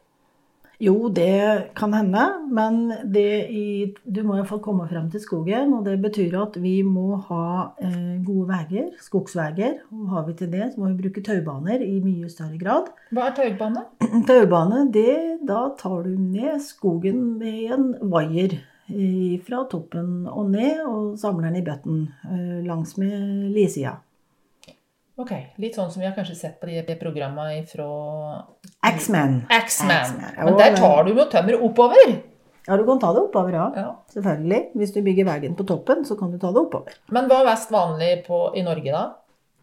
Jo, 0.83 1.09
det 1.09 1.71
kan 1.79 1.93
hende, 1.95 2.23
men 2.51 2.89
det 3.13 3.47
i, 3.55 3.95
du 4.03 4.23
må 4.27 4.39
iallfall 4.39 4.63
komme 4.65 4.89
frem 4.91 5.07
til 5.13 5.23
skogen. 5.23 5.73
Og 5.77 5.85
det 5.87 5.97
betyr 6.03 6.35
at 6.41 6.59
vi 6.63 6.81
må 6.87 7.21
ha 7.29 7.47
eh, 7.79 8.17
gode 8.27 8.49
veier, 8.51 8.91
skogsveier. 9.03 9.79
Og 9.95 10.11
har 10.11 10.27
vi 10.29 10.37
til 10.41 10.51
det, 10.53 10.73
så 10.73 10.83
må 10.83 10.91
vi 10.91 11.05
bruke 11.05 11.23
taubaner 11.25 11.85
i 11.85 11.99
mye 12.03 12.31
større 12.33 12.59
grad. 12.61 12.91
Hva 13.15 13.31
er 13.31 13.37
taubane? 13.39 13.87
Taubane, 14.31 14.87
det, 14.95 15.19
da 15.47 15.67
tar 15.79 16.09
du 16.09 16.15
ned 16.19 16.59
skogen 16.65 17.37
med 17.39 17.77
en 17.77 17.93
vaier 18.11 18.59
eh, 18.91 19.37
fra 19.47 19.63
toppen 19.71 20.25
og 20.27 20.51
ned, 20.57 20.83
og 20.89 21.15
samler 21.23 21.51
den 21.53 21.63
i 21.63 21.67
bøtten 21.67 22.03
eh, 22.27 22.59
langs 22.67 22.99
med 22.99 23.53
lisida. 23.55 24.01
Ok, 25.17 25.31
litt 25.63 25.77
sånn 25.79 25.91
som 25.95 26.03
vi 26.03 26.09
har 26.09 26.15
kanskje 26.17 26.35
sett 26.35 26.57
på 26.61 26.67
de 26.67 26.81
de 26.83 26.95
programmene 26.99 27.61
fra 27.71 27.85
X-Men. 28.91 29.45
X-Man. 29.47 30.01
X-Men, 30.11 30.17
Men 30.49 30.57
der 30.59 30.75
tar 30.77 31.05
du 31.07 31.13
jo 31.15 31.27
tømmer 31.31 31.61
oppover. 31.63 32.17
Ja, 32.67 32.77
du 32.81 32.85
kan 32.89 32.99
ta 32.99 33.13
det 33.15 33.21
oppover, 33.23 33.53
ja. 33.55 33.67
Ja. 33.77 33.91
Selvfølgelig. 34.11 34.61
Hvis 34.75 34.95
du 34.95 35.03
bygger 35.07 35.29
veien 35.29 35.55
på 35.55 35.67
toppen, 35.69 36.03
så 36.09 36.17
kan 36.19 36.33
du 36.33 36.39
ta 36.43 36.51
det 36.51 36.63
oppover. 36.65 36.97
Men 37.15 37.29
hva 37.29 37.43
er 37.43 37.51
mest 37.53 37.71
vanlig 37.71 38.11
på, 38.27 38.41
i 38.57 38.65
Norge 38.67 38.91
da? 38.95 39.05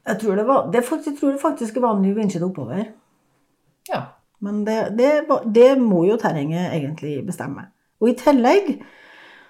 Jeg 0.07 0.19
tror 0.21 0.35
det, 0.39 0.45
var, 0.47 0.71
det, 0.71 0.83
faktisk- 0.87 1.11
jeg 1.11 1.19
tror 1.19 1.31
det 1.35 1.41
faktisk 1.41 1.77
er 1.77 1.85
vanlig 1.87 2.13
å 2.13 2.19
vinsje 2.21 2.39
det 2.39 2.47
oppover. 2.47 2.85
Ja. 3.89 4.01
Men 4.39 4.63
det, 4.65 4.77
det, 4.97 5.11
det 5.53 5.69
må 5.81 6.05
jo 6.07 6.15
terrenget 6.21 6.71
egentlig 6.77 7.25
bestemme. 7.27 7.67
Og 8.01 8.09
i 8.09 8.15
tillegg 8.17 8.71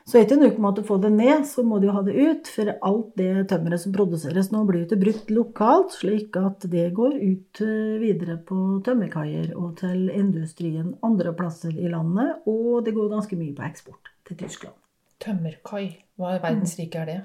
så 0.09 0.17
etter 0.17 0.37
en 0.37 0.49
uke 0.49 0.67
at 0.67 0.79
du 0.79 0.85
får 0.85 1.01
det 1.03 1.11
ned, 1.13 1.43
så 1.47 1.63
må 1.65 1.77
du 1.81 1.87
ha 1.93 2.01
det 2.05 2.15
ut. 2.17 2.49
For 2.49 2.71
alt 2.73 3.11
det 3.19 3.45
tømmeret 3.51 3.83
som 3.83 3.93
produseres 3.95 4.49
nå, 4.53 4.63
blir 4.67 4.85
ikke 4.85 4.99
brukt 5.01 5.33
lokalt, 5.33 5.93
slik 5.93 6.37
at 6.41 6.65
det 6.71 6.87
går 6.97 7.19
ut 7.19 7.61
eh, 7.63 7.99
videre 8.01 8.39
på 8.47 8.57
tømmerkaier 8.85 9.53
og 9.53 9.75
til 9.81 10.09
industrien 10.09 10.95
andre 11.05 11.35
plasser 11.37 11.75
i 11.75 11.91
landet. 11.91 12.41
Og 12.49 12.81
det 12.85 12.95
går 12.97 13.11
ganske 13.13 13.37
mye 13.37 13.53
på 13.57 13.67
eksport 13.67 14.09
til 14.27 14.41
Tyskland. 14.41 14.77
Tømmerkai. 15.21 15.85
Hva 16.17 16.33
i 16.35 16.41
verdens 16.41 16.73
rike 16.79 17.03
er 17.03 17.11
det? 17.11 17.19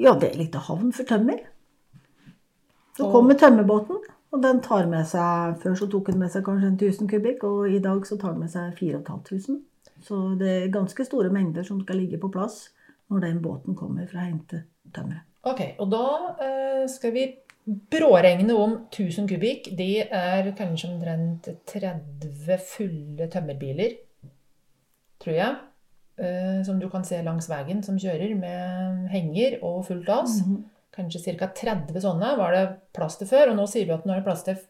Ja, 0.00 0.16
det 0.18 0.32
er 0.32 0.40
litt 0.40 0.56
av 0.58 0.66
havn 0.70 0.90
for 0.96 1.06
tømmer. 1.06 1.44
Så 2.96 3.10
kommer 3.10 3.36
tømmerbåten, 3.38 4.00
og 4.32 4.42
den 4.42 4.60
tar 4.62 4.86
med 4.86 5.02
seg 5.10 5.56
Før 5.62 5.72
så 5.78 5.88
tok 5.90 6.12
den 6.12 6.20
med 6.22 6.30
seg 6.30 6.44
kanskje 6.46 6.68
en 6.70 6.76
1000 6.78 7.10
kubikk, 7.10 7.44
og 7.46 7.70
i 7.70 7.80
dag 7.82 8.06
så 8.06 8.16
tar 8.18 8.34
den 8.34 8.46
med 8.46 8.52
seg 8.54 8.74
4500. 8.78 9.60
Så 10.04 10.20
det 10.40 10.50
er 10.52 10.72
ganske 10.74 11.06
store 11.06 11.32
mengder 11.32 11.64
som 11.66 11.80
skal 11.82 12.02
ligge 12.02 12.20
på 12.20 12.32
plass 12.32 12.66
når 13.12 13.24
den 13.24 13.40
båten 13.44 13.76
kommer 13.78 14.06
for 14.08 14.20
å 14.20 14.26
hente 14.26 14.64
tømmeret. 14.94 15.24
Ok, 15.44 15.60
og 15.82 15.90
da 15.92 16.04
eh, 16.40 16.84
skal 16.88 17.12
vi 17.12 17.26
bråregne 17.64 18.54
om 18.56 18.76
1000 18.88 19.28
kubikk. 19.28 19.70
De 19.76 19.90
er 20.04 20.50
kanskje 20.56 20.90
omtrent 20.90 21.48
30 21.68 22.64
fulle 22.64 23.28
tømmerbiler, 23.32 23.96
tror 25.20 25.36
jeg. 25.36 25.60
Eh, 26.16 26.60
som 26.64 26.78
du 26.80 26.86
kan 26.92 27.04
se 27.04 27.18
langs 27.26 27.48
veien, 27.50 27.82
som 27.82 27.98
kjører 28.00 28.36
med 28.38 29.08
henger 29.12 29.58
og 29.64 29.82
fullt 29.88 30.08
lass. 30.08 30.38
Kanskje 30.94 31.36
ca. 31.40 31.50
30 31.50 32.04
sånne 32.04 32.36
var 32.38 32.54
det 32.54 32.66
plass 32.94 33.18
til 33.20 33.28
før, 33.28 33.52
og 33.52 33.58
nå 33.58 33.66
sier 33.70 33.88
vi 33.88 33.96
at 33.96 34.04
nå 34.06 34.14
er 34.14 34.22
det 34.22 34.28
plass 34.28 34.44
til 34.46 34.60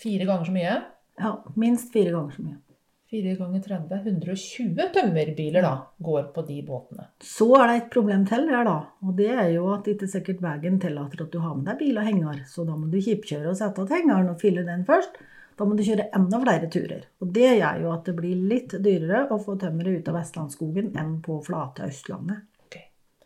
fire 0.00 0.28
ganger 0.28 0.48
så 0.48 0.54
mye. 0.54 0.76
Ja, 1.16 1.32
minst 1.58 1.92
fire 1.92 2.12
ganger 2.14 2.36
så 2.36 2.44
mye. 2.44 2.60
4 3.10 3.36
ganger 3.38 3.60
30, 3.62 4.00
120 4.02 4.88
tømmerbiler 4.94 5.62
da, 5.62 5.74
går 6.02 6.24
på 6.34 6.42
de 6.48 6.56
båtene. 6.66 7.06
Så 7.22 7.46
er 7.60 7.70
det 7.70 7.76
et 7.78 7.92
problem 7.94 8.24
til 8.26 8.48
her, 8.50 8.66
da. 8.66 8.76
Og 9.06 9.14
det 9.20 9.30
er 9.30 9.52
jo 9.54 9.68
at 9.76 9.86
ikke 9.92 10.08
sikkert 10.10 10.42
veien 10.42 10.80
tillater 10.82 11.22
at 11.22 11.30
du 11.30 11.38
har 11.44 11.54
med 11.54 11.68
deg 11.70 11.78
bil 11.84 12.00
og 12.02 12.08
henger. 12.08 12.42
Så 12.50 12.66
da 12.66 12.74
må 12.74 12.90
du 12.90 12.98
kjipkjøre 12.98 13.52
og 13.52 13.60
sette 13.60 13.84
av 13.84 13.94
hengeren 13.94 14.32
og 14.32 14.42
fylle 14.42 14.66
den 14.66 14.82
først. 14.88 15.20
Da 15.56 15.64
må 15.64 15.78
du 15.78 15.84
kjøre 15.86 16.10
enda 16.18 16.42
flere 16.42 16.68
turer. 16.72 17.06
Og 17.22 17.30
det 17.38 17.54
gjør 17.60 17.80
jo 17.84 17.94
at 17.94 18.10
det 18.10 18.16
blir 18.18 18.42
litt 18.50 18.74
dyrere 18.74 19.24
å 19.30 19.38
få 19.40 19.54
tømmeret 19.62 20.02
ut 20.02 20.10
av 20.10 20.18
Vestlandsskogen 20.18 20.92
enn 20.98 21.16
på 21.24 21.38
flate 21.46 21.86
Østlandet. 21.86 22.44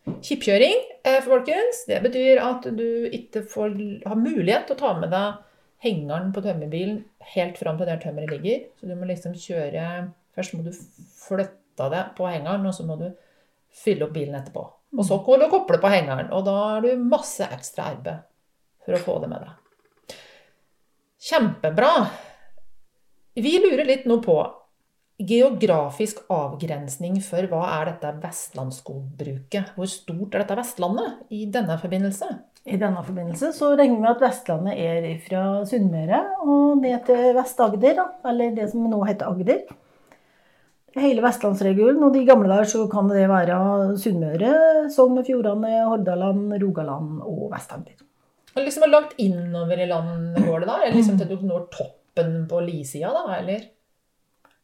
Kjipkjøring, 0.01 0.79
eh, 1.05 1.19
folkens, 1.21 1.85
det 1.85 1.99
betyr 2.01 2.39
at 2.41 2.63
du 2.77 3.09
ikke 3.13 3.43
får 3.45 3.75
har 4.05 4.17
mulighet 4.17 4.65
til 4.67 4.75
å 4.75 4.79
ta 4.79 4.93
med 4.97 5.11
deg 5.13 5.41
hengeren 5.81 6.29
på 6.33 6.43
tømmerbilen 6.45 7.01
helt 7.33 7.57
fram 7.59 7.79
til 7.79 7.89
der 7.89 8.01
tømmeret 8.01 8.31
ligger. 8.35 8.67
Så 8.79 8.89
du 8.89 8.95
må 8.97 9.09
liksom 9.09 9.37
kjøre 9.37 10.11
Først 10.31 10.53
må 10.55 10.63
du 10.63 10.71
flytte 10.71 11.87
deg 11.91 12.13
på 12.15 12.27
hengeren, 12.29 12.63
og 12.63 12.71
så 12.71 12.85
må 12.87 12.95
du 12.95 13.09
fylle 13.81 14.05
opp 14.05 14.13
bilen 14.15 14.37
etterpå. 14.37 14.63
Og 14.95 15.03
så 15.03 15.17
må 15.25 15.35
du 15.41 15.49
koble 15.51 15.79
på 15.83 15.91
hengeren, 15.91 16.29
og 16.31 16.45
da 16.47 16.53
har 16.59 16.85
du 16.85 17.03
masse 17.03 17.43
ekstra 17.51 17.89
arbeid 17.91 18.23
for 18.85 18.95
å 18.95 19.01
få 19.03 19.17
det 19.23 19.29
med 19.31 19.43
deg. 19.43 20.15
Kjempebra. 21.27 21.91
Vi 23.43 23.53
lurer 23.59 23.83
litt 23.87 24.07
nå 24.07 24.21
på 24.23 24.37
geografisk 25.21 26.23
avgrensning 26.33 27.19
for 27.23 27.45
hva 27.51 27.65
er 27.77 27.91
dette 27.91 28.13
vestlandsskogbruket? 28.23 29.75
Hvor 29.75 29.91
stort 29.91 30.33
er 30.33 30.43
dette 30.43 30.57
Vestlandet 30.57 31.21
i 31.35 31.43
denne 31.51 31.77
forbindelse? 31.81 32.29
I 32.61 32.77
denne 32.77 33.01
forbindelse 33.01 33.49
så 33.57 33.71
regner 33.73 33.95
vi 33.95 34.03
med 34.03 34.11
at 34.11 34.21
Vestlandet 34.21 34.77
er 34.77 35.05
fra 35.25 35.45
Sunnmøre 35.65 36.19
og 36.45 36.81
ned 36.83 36.99
til 37.07 37.31
Vest-Agder, 37.33 38.01
eller 38.29 38.53
det 38.53 38.67
som 38.69 38.85
nå 38.85 38.99
heter 39.07 39.31
Agder. 39.31 39.63
Hele 40.91 41.23
vestlandsregionen, 41.23 42.03
og 42.03 42.13
de 42.13 42.25
gamle 42.27 42.51
der 42.51 42.67
så 42.67 42.83
kan 42.91 43.07
det 43.09 43.23
være 43.31 43.57
Sunnmøre, 43.97 44.53
Sogn 44.91 45.21
og 45.21 45.25
Fjordane, 45.25 45.85
Hordaland, 45.87 46.51
Rogaland 46.61 47.21
og 47.25 47.45
Vest-Agder. 47.53 47.97
Liksom 48.59 48.85
lagt 48.91 49.15
innover 49.23 49.79
i 49.79 49.87
landet 49.87 50.43
går 50.45 50.61
det 50.61 50.67
da? 50.67 50.79
Eller 50.83 50.97
liksom 50.99 51.17
til 51.17 51.31
du 51.31 51.45
når 51.47 51.69
toppen 51.71 52.33
på 52.51 52.59
lisida, 52.67 53.13
da? 53.15 53.39
Eller? 53.39 53.69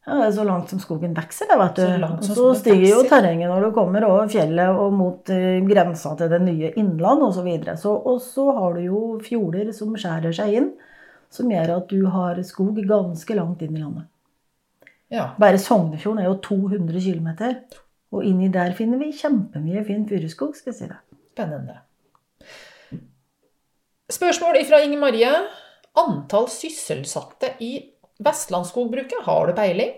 Ja, 0.07 0.15
det 0.21 0.27
er 0.29 0.35
så 0.37 0.43
langt 0.47 0.69
som 0.71 0.79
skogen 0.79 1.15
vokser, 1.17 1.49
det, 1.49 1.55
vet 1.59 1.75
du. 1.75 1.81
Så 1.83 1.95
langt 1.99 2.21
Og 2.21 2.27
som 2.29 2.35
så 2.37 2.51
stiger 2.61 2.85
jo 2.87 2.99
terrenget 3.09 3.51
når 3.51 3.65
du 3.65 3.71
kommer 3.75 4.05
over 4.07 4.29
fjellet 4.31 4.77
og 4.79 4.93
mot 4.95 5.31
eh, 5.35 5.57
grensa 5.67 6.13
til 6.15 6.29
det 6.31 6.39
nye 6.45 6.69
innland 6.79 7.25
osv. 7.27 7.41
Så 7.41 7.43
videre. 7.43 7.73
så, 7.81 7.95
og 7.97 8.21
så 8.23 8.45
har 8.55 8.77
du 8.77 8.85
jo 8.85 9.01
fjorder 9.25 9.73
som 9.75 9.97
skjærer 9.99 10.35
seg 10.37 10.53
inn, 10.61 10.69
som 11.27 11.51
gjør 11.51 11.73
at 11.75 11.91
du 11.91 12.05
har 12.13 12.39
skog 12.47 12.79
ganske 12.87 13.35
langt 13.35 13.65
inn 13.67 13.75
i 13.75 13.83
landet. 13.83 14.07
Ja. 15.11 15.33
Bare 15.39 15.59
Sognefjorden 15.59 16.23
er 16.23 16.29
jo 16.29 16.39
200 16.43 17.03
km. 17.03 17.27
Og 18.15 18.23
inni 18.23 18.47
der 18.51 18.71
finner 18.79 18.99
vi 19.01 19.11
kjempemye 19.11 19.83
fin 19.87 20.07
furuskog, 20.07 20.55
skal 20.55 20.71
jeg 20.71 20.79
si 20.79 20.87
deg. 20.87 21.19
Spennende. 21.33 21.81
Spørsmål 24.07 24.61
fra 24.69 24.79
Inger 24.87 25.03
Marie. 25.03 25.35
Antall 25.99 26.47
sysselsatte 26.53 27.57
i 27.59 27.73
vestlandsskogbruket, 28.24 29.24
har 29.27 29.47
du 29.47 29.57
peiling? 29.57 29.95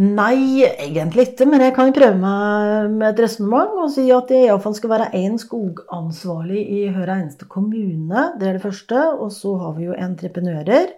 Nei, 0.00 0.62
egentlig 0.62 1.26
ikke, 1.28 1.44
men 1.50 1.64
jeg 1.64 1.74
kan 1.76 1.90
jo 1.90 1.94
prøve 1.96 2.16
meg 2.16 2.92
med 2.94 3.08
et 3.10 3.22
resonnement 3.24 3.82
og 3.82 3.90
si 3.92 4.06
at 4.14 4.30
det 4.30 4.44
iallfall 4.46 4.76
skal 4.78 4.92
være 4.94 5.08
én 5.18 5.34
skogansvarlig 5.40 6.62
i 6.78 6.84
hver 6.94 7.10
eneste 7.16 7.48
kommune. 7.50 8.22
Det 8.40 8.48
er 8.48 8.56
det 8.56 8.62
første. 8.62 9.02
Og 9.18 9.32
så 9.34 9.56
har 9.60 9.74
vi 9.76 9.88
jo 9.88 9.98
entreprenører 9.98 10.94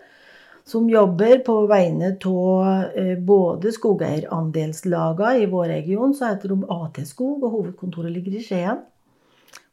som 0.68 0.87
jobber 0.90 1.40
på 1.42 1.56
vegne 1.66 2.12
av 2.14 2.92
eh, 2.94 3.16
både 3.18 3.73
skogeierandelslagene 3.75 5.42
i 5.42 5.49
vår 5.50 5.73
region, 5.73 6.14
så 6.14 6.30
heter 6.30 6.52
de 6.52 6.68
AT 6.71 7.00
Skog, 7.09 7.42
og 7.42 7.56
hovedkontoret 7.56 8.12
ligger 8.14 8.38
i 8.38 8.44
Skien. 8.44 8.85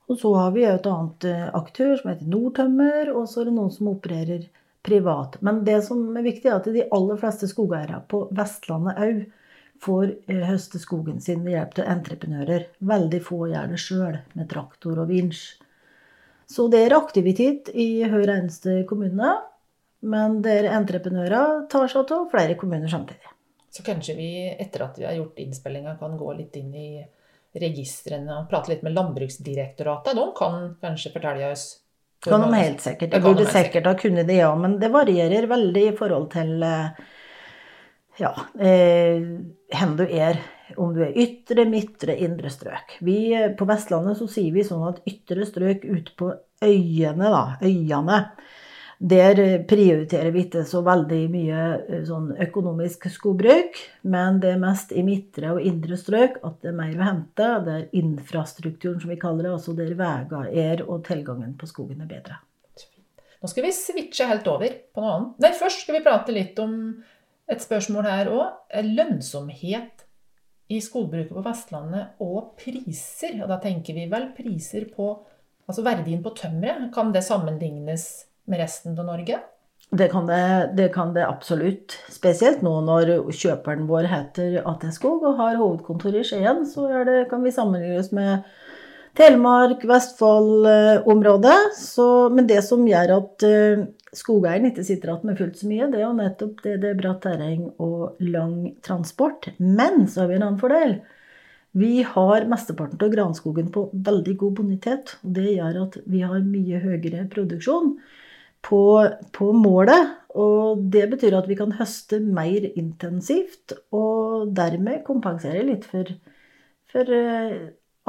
Og 0.09 0.17
så 0.17 0.31
har 0.33 0.55
vi 0.55 0.65
et 0.65 0.89
annet 0.89 1.27
eh, 1.29 1.45
aktør 1.53 1.93
som 2.00 2.09
heter 2.09 2.31
Nordtømmer, 2.31 3.13
og 3.13 3.29
så 3.29 3.43
er 3.43 3.51
det 3.51 3.57
noen 3.59 3.75
som 3.75 3.91
opererer 3.93 4.48
privat. 4.86 5.38
Men 5.45 5.63
det 5.67 5.81
som 5.88 6.01
er 6.17 6.25
viktig, 6.25 6.50
er 6.50 6.59
at 6.59 6.69
de 6.71 6.88
aller 6.95 7.19
fleste 7.19 7.50
skogeiere 7.51 8.01
på 8.12 8.25
Vestlandet 8.36 9.01
òg 9.05 9.24
får 9.83 10.12
eh, 10.27 10.43
høste 10.50 10.79
skogen 10.81 11.21
sin 11.24 11.43
ved 11.45 11.55
hjelp 11.55 11.79
av 11.79 11.91
entreprenører. 11.95 12.67
Veldig 12.91 13.21
få 13.24 13.45
gjør 13.51 13.74
det 13.74 13.81
sjøl, 13.81 14.19
med 14.36 14.50
traktor 14.51 15.03
og 15.03 15.12
vinsj. 15.12 15.43
Så 16.50 16.65
det 16.71 16.81
er 16.88 16.98
aktivitet 16.98 17.69
i 17.77 18.01
hver 18.09 18.31
eneste 18.33 18.81
kommune. 18.89 19.36
Men 20.00 20.39
der 20.41 20.69
entreprenører 20.71 21.65
tar 21.71 21.89
seg 21.91 22.12
av 22.15 22.29
flere 22.31 22.55
kommuner 22.59 22.88
samtidig. 22.89 23.36
Så 23.69 23.83
kanskje 23.86 24.15
vi 24.17 24.29
etter 24.50 24.86
at 24.86 24.98
vi 24.98 25.05
har 25.05 25.17
gjort 25.17 25.41
innspillinga, 25.43 25.98
kan 26.00 26.15
gå 26.17 26.31
litt 26.38 26.55
inn 26.57 26.71
i 26.74 26.89
registrene 27.59 28.39
og 28.39 28.48
prate 28.50 28.71
litt 28.71 28.86
med 28.86 28.95
Landbruksdirektoratet. 28.95 30.15
De 30.17 30.25
kan 30.38 30.74
kanskje 30.81 31.12
fortelle 31.13 31.51
oss 31.51 31.67
Kan 32.23 32.41
de 32.43 32.53
helt 32.57 32.81
sikkert. 32.83 33.13
Jeg 33.15 33.23
burde 33.23 33.47
sikkert 33.47 33.88
ha 33.88 33.95
kunnet 33.99 34.27
det, 34.27 34.41
ja. 34.41 34.51
Men 34.59 34.75
det 34.81 34.91
varierer 34.91 35.47
veldig 35.47 35.83
i 35.88 35.95
forhold 35.95 36.27
til 36.33 36.65
eh, 36.67 37.03
ja, 38.19 38.33
eh, 38.59 39.21
hvor 39.71 39.95
du 39.99 40.03
er. 40.07 40.41
Om 40.77 40.91
du 40.93 40.99
er 41.01 41.15
ytre, 41.17 41.63
midtre, 41.65 42.13
indre 42.21 42.51
strøk. 42.53 42.99
Vi, 43.05 43.31
eh, 43.33 43.47
på 43.57 43.65
Vestlandet 43.69 44.19
så 44.19 44.27
sier 44.29 44.53
vi 44.53 44.65
sånn 44.67 44.83
at 44.91 44.99
ytre 45.09 45.47
strøk 45.47 45.88
ute 45.88 46.13
på 46.19 46.33
øyene, 46.61 47.31
da, 47.31 47.43
øyene, 47.63 48.19
der 49.00 49.63
prioriterer 49.63 50.34
vi 50.36 50.41
ikke 50.44 50.65
så 50.68 50.82
veldig 50.84 51.22
mye 51.32 51.60
eh, 51.88 52.01
sånn 52.08 52.34
økonomisk 52.44 53.08
skogbruk, 53.13 53.77
men 54.12 54.41
det 54.44 54.51
er 54.53 54.60
mest 54.60 54.91
i 54.91 55.06
midtre 55.08 55.53
og 55.56 55.63
indre 55.63 55.96
strøk 56.00 56.41
at 56.44 56.58
det 56.60 56.74
er 56.74 56.75
mer 56.82 56.98
å 56.98 57.08
hente. 57.08 57.48
Det 57.63 57.77
er 57.77 57.88
infrastrukturen, 58.01 59.00
som 59.00 59.13
vi 59.13 59.20
kaller 59.22 59.48
det, 59.48 59.53
altså 59.56 59.75
der 59.77 59.96
veier 60.00 60.51
er 60.51 60.84
og 60.84 61.06
tilgangen 61.08 61.56
på 61.60 61.70
skogen 61.72 62.03
er 62.03 62.12
bedre. 62.12 62.41
Nå 63.39 63.48
skal 63.48 63.63
vi 63.63 63.72
switche 63.72 64.27
helt 64.27 64.51
over 64.51 64.75
på 64.91 65.00
noe 65.00 65.15
annet. 65.15 65.39
Nei, 65.46 65.53
først 65.56 65.86
skal 65.86 65.96
vi 65.96 66.03
prate 66.03 66.36
litt 66.36 66.60
om 66.60 66.75
et 67.50 67.63
spørsmål 67.63 68.10
her 68.12 68.32
òg. 68.36 68.75
Lønnsomhet 68.84 70.03
i 70.70 70.82
skogbruket 70.84 71.32
på 71.38 71.46
Vestlandet 71.46 72.20
og 72.20 72.51
priser. 72.60 73.39
Og 73.39 73.48
da 73.48 73.62
tenker 73.63 73.96
vi 73.96 74.10
vel 74.12 74.32
priser 74.36 74.91
på 74.91 75.13
Altså 75.70 75.84
verdien 75.86 76.24
på 76.25 76.32
tømmeret. 76.34 76.88
Kan 76.89 77.12
det 77.13 77.22
sammenlignes 77.22 78.08
med 78.50 78.62
resten 78.63 78.98
av 79.00 79.08
Norge? 79.08 79.39
Det 79.89 80.08
kan 80.12 80.27
det, 80.27 80.72
det 80.77 80.89
kan 80.94 81.13
det, 81.13 81.25
absolutt. 81.25 81.96
Spesielt 82.13 82.62
nå 82.62 82.75
når 82.86 83.32
kjøperen 83.34 83.88
vår 83.89 84.06
heter 84.12 84.60
AT 84.62 84.86
Skog 84.94 85.24
og 85.25 85.39
har 85.39 85.58
hovedkontor 85.58 86.20
i 86.20 86.25
Skien, 86.27 86.62
så 86.70 86.86
det, 87.08 87.24
kan 87.32 87.41
vi 87.41 87.53
sammenligne 87.53 87.98
oss 87.98 88.12
med 88.13 88.46
Telemark, 89.18 89.82
Vestfold-området. 89.89 91.58
Men 92.36 92.51
det 92.51 92.62
som 92.68 92.86
gjør 92.86 93.15
at 93.18 93.48
uh, 93.50 93.88
skogeieren 94.13 94.70
ikke 94.70 94.86
sitter 94.86 95.10
igjen 95.10 95.25
med 95.32 95.41
fullt 95.41 95.58
så 95.58 95.72
mye, 95.72 95.89
det 95.89 96.03
er 96.03 96.06
jo 96.06 96.13
nettopp 96.22 96.62
det, 96.68 96.77
det 96.86 96.94
er 96.94 97.01
bratt 97.01 97.24
terreng 97.25 97.65
og 97.82 98.22
lang 98.22 98.56
transport. 98.86 99.50
Men 99.58 100.06
så 100.06 100.24
har 100.24 100.29
vi 100.29 100.38
en 100.38 100.46
annen 100.51 100.62
fordel. 100.62 101.00
Vi 101.79 102.06
har 102.06 102.46
mesteparten 102.50 103.01
av 103.01 103.12
granskogen 103.13 103.74
på 103.74 103.89
veldig 103.94 104.38
god 104.38 104.56
bonitet. 104.62 105.18
og 105.25 105.34
Det 105.41 105.50
gjør 105.50 105.84
at 105.88 106.01
vi 106.06 106.22
har 106.22 106.46
mye 106.46 106.86
høyere 106.86 107.25
produksjon 107.34 107.96
på, 108.65 108.81
på, 109.35 109.51
målet. 109.55 110.15
Og 110.39 110.83
det 110.93 111.07
betyr 111.11 111.37
at 111.39 111.47
vi 111.49 111.57
kan 111.57 111.73
høste 111.79 112.19
mer 112.21 112.67
intensivt, 112.69 113.73
og 113.95 114.51
dermed 114.55 115.01
kompensere 115.07 115.63
litt 115.65 115.87
for, 115.89 116.11
for 116.91 117.15
eh, 117.15 117.55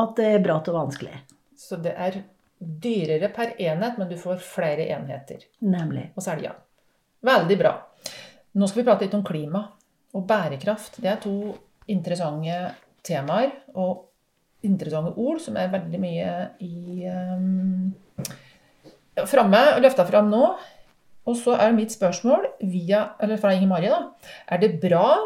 at 0.00 0.12
det 0.18 0.28
er 0.34 0.44
bra 0.44 0.58
til 0.64 0.76
vanskelig. 0.76 1.22
Så 1.56 1.80
det 1.80 1.94
er 1.96 2.20
dyrere 2.60 3.30
per 3.32 3.54
enhet, 3.56 3.96
men 3.96 4.10
du 4.10 4.18
får 4.20 4.42
flere 4.44 4.84
enheter 4.92 5.46
Nemlig. 5.64 6.10
å 6.16 6.24
selge. 6.24 6.52
Veldig 7.24 7.56
bra. 7.60 7.72
Nå 8.56 8.68
skal 8.68 8.82
vi 8.82 8.86
prate 8.88 9.06
litt 9.06 9.16
om 9.16 9.24
klima 9.24 9.64
og 10.16 10.24
bærekraft. 10.28 11.00
Det 11.00 11.08
er 11.08 11.20
to 11.22 11.54
interessante 11.90 12.74
temaer 13.06 13.52
og 13.80 14.06
interessante 14.66 15.14
ord 15.16 15.40
som 15.40 15.56
er 15.56 15.72
veldig 15.72 16.00
mye 16.00 16.32
i 16.64 17.08
um, 17.08 17.92
framme, 19.30 19.62
løfta 19.82 20.06
fram 20.08 20.30
nå. 20.32 20.44
Og 21.28 21.36
så 21.36 21.56
er 21.60 21.74
mitt 21.76 21.92
spørsmål 21.92 22.46
via, 22.64 23.10
fra 23.38 23.52
Inger 23.54 23.68
Marie, 23.70 23.90
da. 23.92 24.30
Er 24.48 24.62
det 24.62 24.78
bra 24.82 25.18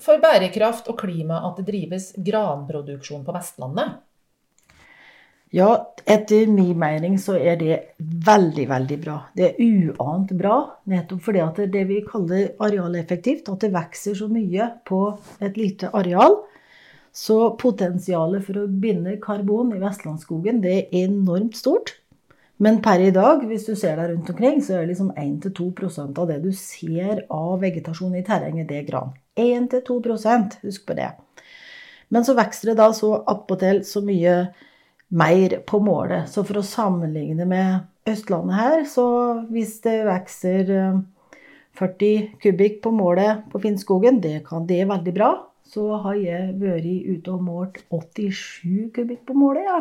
for 0.00 0.20
bærekraft 0.22 0.88
og 0.88 1.00
klima 1.02 1.42
at 1.48 1.58
det 1.60 1.66
drives 1.72 2.12
granproduksjon 2.16 3.26
på 3.26 3.34
Vestlandet? 3.36 3.98
Ja, 5.50 5.66
etter 6.06 6.46
min 6.46 6.76
mening 6.78 7.16
så 7.18 7.34
er 7.34 7.56
det 7.58 7.78
veldig, 7.98 8.68
veldig 8.70 8.98
bra. 9.02 9.16
Det 9.34 9.48
er 9.48 9.88
uant 9.90 10.30
bra, 10.38 10.60
nettopp 10.86 11.24
fordi 11.26 11.42
at 11.42 11.58
det 11.74 11.82
vi 11.88 11.98
kaller 12.06 12.52
arealeffektivt, 12.62 13.50
at 13.50 13.66
det 13.66 13.72
vokser 13.74 14.14
så 14.14 14.28
mye 14.30 14.68
på 14.86 15.00
et 15.42 15.58
lite 15.58 15.90
areal. 15.90 16.38
Så 17.10 17.56
potensialet 17.58 18.46
for 18.46 18.62
å 18.62 18.68
binde 18.70 19.16
karbon 19.22 19.74
i 19.74 19.82
vestlandsskogen 19.82 20.62
det 20.62 20.76
er 20.76 21.00
enormt 21.02 21.58
stort. 21.58 21.96
Men 22.60 22.82
per 22.84 23.00
i 23.00 23.12
dag, 23.14 23.40
hvis 23.48 23.64
du 23.70 23.72
ser 23.78 23.96
deg 23.96 24.10
rundt 24.10 24.30
omkring, 24.34 24.58
så 24.60 24.76
er 24.76 24.82
det 24.84 24.92
liksom 24.92 25.14
1-2% 25.16 26.18
av 26.20 26.26
det 26.28 26.40
du 26.44 26.50
ser 26.52 27.22
av 27.32 27.54
vegetasjon 27.62 28.18
i 28.18 28.24
terrenget, 28.26 28.68
det 28.68 28.82
er 28.82 28.88
gran. 28.88 29.14
1-2% 29.40 30.58
husk 30.66 30.84
på 30.88 30.96
det. 30.98 31.08
Men 32.12 32.26
så 32.26 32.34
vokser 32.36 32.72
det 32.72 32.80
da 32.82 32.90
så 32.92 33.14
attpåtil 33.32 33.80
så 33.88 34.02
mye 34.04 34.34
mer 35.08 35.56
på 35.66 35.80
målet. 35.80 36.28
Så 36.28 36.44
for 36.44 36.60
å 36.60 36.66
sammenligne 36.66 37.46
med 37.48 38.10
Østlandet 38.10 38.58
her, 38.58 38.84
så 38.92 39.06
hvis 39.48 39.78
det 39.86 39.96
vokser 40.08 40.74
40 41.80 42.10
eh, 42.10 42.26
kubikk 42.42 42.82
på 42.84 42.92
målet 42.92 43.46
på 43.52 43.62
Finnskogen, 43.62 44.20
det, 44.20 44.42
kan, 44.48 44.66
det 44.68 44.82
er 44.82 44.90
veldig 44.90 45.16
bra. 45.16 45.30
Så 45.70 45.86
har 46.02 46.18
jeg 46.18 46.58
vært 46.60 46.92
ute 47.08 47.32
og 47.32 47.46
målt 47.46 47.80
87 47.88 48.90
kubikk 48.92 49.24
på 49.28 49.38
målet, 49.38 49.64
ja. 49.70 49.80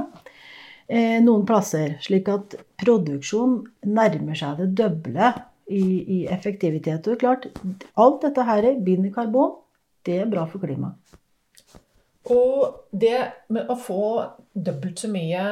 Eh, 0.90 1.20
noen 1.22 1.46
plasser. 1.46 2.00
Slik 2.02 2.30
at 2.34 2.56
produksjon 2.82 3.60
nærmer 3.86 4.38
seg 4.38 4.64
det 4.64 4.72
doble 4.80 5.34
i, 5.70 5.84
i 6.02 6.20
effektivitet. 6.34 7.06
Og 7.06 7.22
klart, 7.22 7.46
alt 7.94 8.24
dette 8.26 8.46
her 8.48 8.72
binder 8.86 9.14
karbon. 9.14 9.60
Det 10.06 10.18
er 10.24 10.32
bra 10.32 10.48
for 10.50 10.64
klimaet. 10.64 10.98
Og 12.30 12.90
det 12.92 13.20
med 13.54 13.70
å 13.70 13.78
få 13.80 14.02
dobbelt 14.54 15.02
så 15.02 15.10
mye 15.12 15.44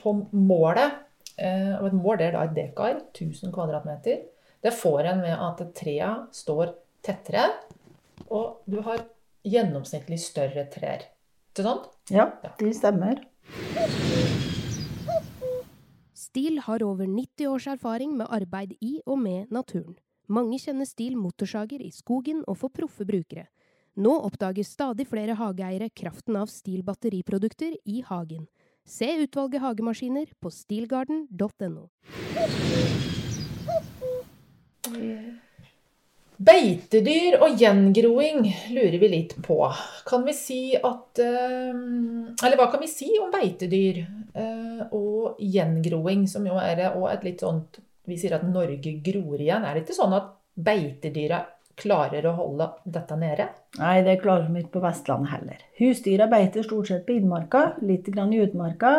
på 0.00 0.14
målet, 0.32 0.96
eh, 1.36 1.76
og 1.78 1.90
et 1.90 1.96
mål 1.96 2.18
det 2.20 2.28
er 2.28 2.34
da 2.36 2.46
et 2.46 2.56
dekar, 2.56 2.98
1000 3.12 3.52
kvadratmeter, 3.54 4.24
det 4.64 4.74
får 4.74 5.12
en 5.12 5.22
med 5.24 5.36
at 5.36 5.62
trea 5.76 6.10
står 6.34 6.74
tettere, 7.06 7.46
og 8.28 8.66
du 8.66 8.80
har 8.84 9.04
gjennomsnittlig 9.46 10.18
større 10.24 10.66
trær. 10.72 11.06
Ikke 11.52 11.68
sant? 11.68 11.88
Ja, 12.12 12.30
de 12.60 12.74
stemmer. 12.76 13.24
STIL 16.26 16.58
har 16.66 16.82
over 16.82 17.06
90 17.06 17.46
års 17.46 17.66
erfaring 17.70 18.16
med 18.16 18.26
arbeid 18.30 18.72
i 18.80 18.98
og 19.06 19.18
med 19.22 19.52
naturen. 19.54 19.94
Mange 20.26 20.58
kjenner 20.58 20.88
STIL 20.88 21.14
motorsager 21.18 21.84
i 21.84 21.92
skogen 21.94 22.42
og 22.50 22.58
for 22.62 22.72
proffe 22.74 23.06
brukere. 23.06 23.46
Nå 23.96 24.12
oppdager 24.26 24.66
stadig 24.66 25.06
flere 25.08 25.36
hageeiere 25.38 25.88
kraften 25.94 26.36
av 26.40 26.50
STIL 26.50 26.82
batteriprodukter 26.84 27.78
i 27.84 28.02
hagen. 28.08 28.48
Se 28.86 29.08
utvalget 29.22 29.62
hagemaskiner 29.62 30.34
på 30.42 30.50
stilgarden.no. 30.50 31.88
Beitedyr 36.36 37.38
og 37.40 37.56
gjengroing 37.56 38.42
lurer 38.76 38.98
vi 39.00 39.08
litt 39.08 39.32
på. 39.44 39.56
Kan 40.04 40.26
vi 40.26 40.34
si 40.36 40.60
at 40.76 41.20
eh, 41.22 41.72
Eller 41.72 42.60
hva 42.60 42.68
kan 42.72 42.82
vi 42.82 42.90
si 42.92 43.08
om 43.22 43.30
beitedyr 43.32 44.02
eh, 44.02 44.82
og 44.92 45.40
gjengroing, 45.40 46.26
som 46.28 46.44
jo 46.44 46.58
er 46.60 46.84
et 46.84 47.24
litt 47.24 47.44
sånt 47.44 47.80
Vi 48.06 48.18
sier 48.20 48.36
at 48.36 48.44
Norge 48.44 48.98
gror 49.02 49.40
igjen. 49.40 49.64
Er 49.64 49.74
det 49.74 49.86
ikke 49.86 49.96
sånn 49.96 50.16
at 50.16 50.34
beitedyra 50.54 51.40
klarer 51.76 52.28
å 52.28 52.36
holde 52.36 52.68
dette 52.84 53.16
nede? 53.18 53.48
Nei, 53.80 53.98
det 54.04 54.20
klarer 54.20 54.46
de 54.46 54.60
ikke 54.60 54.76
på 54.76 54.84
Vestlandet 54.84 55.32
heller. 55.32 55.64
Husdyra 55.80 56.28
beiter 56.30 56.68
stort 56.68 56.92
sett 56.92 57.08
på 57.08 57.16
innmarka, 57.16 57.70
litt 57.82 58.08
grann 58.12 58.32
i 58.36 58.44
utmarka. 58.44 58.96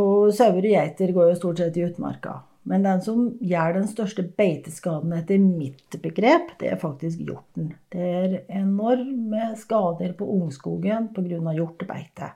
Og 0.00 0.32
sauer 0.34 0.64
og 0.64 0.72
geiter 0.72 1.12
går 1.14 1.30
jo 1.30 1.38
stort 1.38 1.62
sett 1.62 1.78
i 1.78 1.86
utmarka. 1.86 2.40
Men 2.70 2.84
den 2.86 3.00
som 3.02 3.22
gjør 3.42 3.80
den 3.80 3.88
største 3.90 4.22
beiteskaden 4.38 5.10
etter 5.16 5.40
mitt 5.42 5.96
begrep, 6.02 6.52
det 6.60 6.68
er 6.70 6.78
faktisk 6.78 7.22
hjorten. 7.26 7.72
Det 7.90 8.10
er 8.20 8.36
enorme 8.60 9.48
skader 9.58 10.12
på 10.18 10.28
ungskogen 10.36 11.08
pga. 11.16 11.40
hjortebeite. 11.56 12.30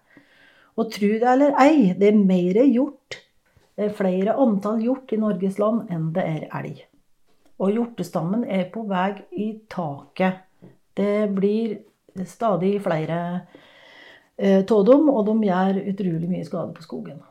Og 0.74 0.90
tro 0.90 1.12
det 1.22 1.28
eller 1.30 1.54
ei, 1.62 1.92
det 1.94 2.08
er 2.10 2.18
mer 2.18 2.58
hjort, 2.66 3.20
det 3.76 3.86
er 3.86 3.94
flere 3.94 4.34
antall 4.42 4.82
hjort 4.82 5.12
i 5.14 5.18
Norges 5.22 5.60
land 5.62 5.90
enn 5.94 6.08
det 6.14 6.24
er 6.26 6.48
elg. 6.58 6.80
Og 7.62 7.70
hjortestammen 7.70 8.42
er 8.50 8.66
på 8.74 8.82
vei 8.90 9.12
i 9.38 9.52
taket. 9.70 10.42
Det 10.94 11.28
blir 11.34 11.76
stadig 12.26 12.80
flere 12.82 13.20
av 14.34 14.82
dem, 14.90 15.08
og 15.10 15.22
de 15.30 15.36
gjør 15.46 15.80
utrolig 15.94 16.30
mye 16.30 16.46
skade 16.46 16.74
på 16.74 16.82
skogen. 16.82 17.22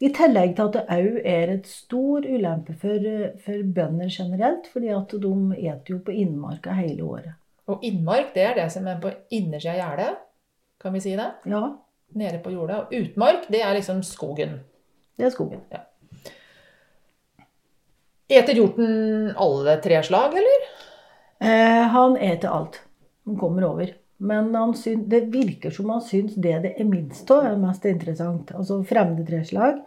I 0.00 0.10
tillegg 0.12 0.52
til 0.56 0.66
at 0.68 0.74
det 0.76 0.84
òg 0.92 1.14
er 1.24 1.54
et 1.54 1.68
stor 1.70 2.26
ulempe 2.28 2.74
for, 2.76 3.06
for 3.40 3.72
bønder 3.78 4.10
generelt, 4.12 4.68
fordi 4.72 4.92
at 4.92 5.14
de 5.22 5.32
eter 5.56 5.94
jo 5.94 6.02
på 6.04 6.12
innmarka 6.12 6.74
hele 6.76 7.06
året. 7.06 7.32
Og 7.66 7.82
innmark, 7.82 8.34
det 8.34 8.44
er 8.44 8.54
det 8.58 8.68
som 8.74 8.86
er 8.86 9.00
på 9.02 9.10
innersida 9.34 9.72
av 9.72 9.80
gjerdet. 9.80 10.22
Kan 10.82 10.94
vi 10.94 11.00
si 11.02 11.16
det? 11.16 11.30
Ja, 11.48 11.64
Nede 12.14 12.38
på 12.38 12.52
jorda. 12.54 12.84
Og 12.84 12.94
utmark, 12.94 13.48
det 13.50 13.60
er 13.62 13.74
liksom 13.74 14.02
skogen. 14.06 14.60
det 15.18 15.26
er 15.26 15.30
skogen. 15.34 15.62
Eter 18.28 18.58
hjorten 18.58 19.32
alle 19.38 19.76
tre 19.82 20.02
slag, 20.06 20.34
eller? 20.38 20.66
Eh, 21.40 21.82
han 21.92 22.16
eter 22.16 22.50
alt. 22.50 22.80
Han 23.26 23.38
kommer 23.38 23.66
over. 23.68 23.92
Men 24.18 24.54
han 24.54 24.72
syn, 24.74 25.04
det 25.10 25.26
virker 25.32 25.70
som 25.70 25.90
han 25.92 26.02
syns 26.04 26.36
det 26.40 26.54
det 26.64 26.72
er 26.80 26.88
minst 26.88 27.30
av, 27.30 27.44
er 27.44 27.58
mest 27.60 27.84
interessant. 27.88 28.52
Altså 28.56 28.80
fremmede 28.88 29.26
treslag. 29.28 29.82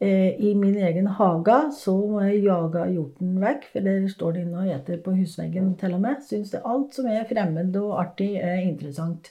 Eh, 0.00 0.40
I 0.40 0.54
min 0.56 0.78
egen 0.80 1.06
hage 1.18 1.58
så 1.76 1.92
må 1.92 2.24
jeg 2.24 2.46
jage 2.46 2.86
hjorten 2.94 3.36
vekk, 3.42 3.68
for 3.74 3.84
der 3.84 4.08
står 4.08 4.32
den 4.38 4.48
inne 4.48 4.64
og 4.64 4.72
eter 4.74 4.98
på 5.04 5.12
husveggen 5.12 5.74
til 5.78 5.94
og 5.94 6.02
med. 6.02 6.22
Syns 6.26 6.54
det 6.54 6.64
alt 6.64 6.96
som 6.96 7.06
er 7.12 7.28
fremmed 7.28 7.76
og 7.78 7.98
artig, 8.00 8.32
er 8.40 8.64
interessant. 8.64 9.30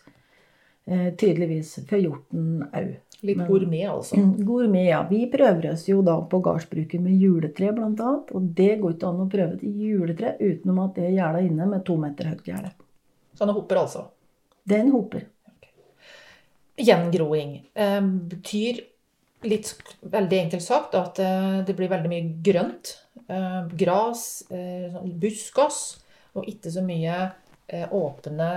Eh, 0.86 1.10
tydeligvis. 1.18 1.80
For 1.90 2.02
hjorten 2.02 2.64
òg. 2.70 2.94
Litt 3.28 3.42
gourmet, 3.50 3.84
altså. 3.90 4.22
Gourmet, 4.48 4.88
ja. 4.92 5.02
Vi 5.10 5.26
prøver 5.32 5.74
oss 5.74 5.84
jo 5.90 6.00
da 6.06 6.16
på 6.22 6.40
gardsbruket 6.46 7.02
med 7.04 7.18
juletre, 7.20 7.74
annet. 7.74 8.32
Og 8.32 8.54
det 8.62 8.78
går 8.80 8.96
ikke 8.96 9.10
an 9.10 9.26
å 9.26 9.28
prøve 9.34 9.58
et 9.58 9.66
juletre 9.68 10.38
utenom 10.40 10.86
at 10.86 10.96
det 10.96 11.10
er 11.10 11.18
gjerda 11.18 11.44
inne 11.50 11.68
med 11.74 11.84
to 11.90 11.98
meter 12.00 12.32
høyt 12.32 12.48
gjerde. 12.48 12.72
han 13.42 13.58
hopper, 13.58 13.82
altså. 13.84 14.06
Det 14.64 14.80
hoper. 14.92 15.26
Okay. 15.50 15.74
Gjengroing 16.86 17.58
eh, 17.74 18.00
betyr 18.02 18.82
litt 19.48 19.72
veldig 20.02 20.40
enkelt 20.44 20.66
sagt 20.66 20.98
at 21.00 21.20
eh, 21.24 21.60
det 21.68 21.76
blir 21.78 21.92
veldig 21.92 22.12
mye 22.12 22.32
grønt. 22.46 22.96
Eh, 23.30 23.62
gras, 23.78 24.26
sånn 24.50 25.14
buskas, 25.22 26.00
og 26.38 26.48
ikke 26.50 26.72
så 26.74 26.82
mye 26.86 27.22
åpne 27.94 28.48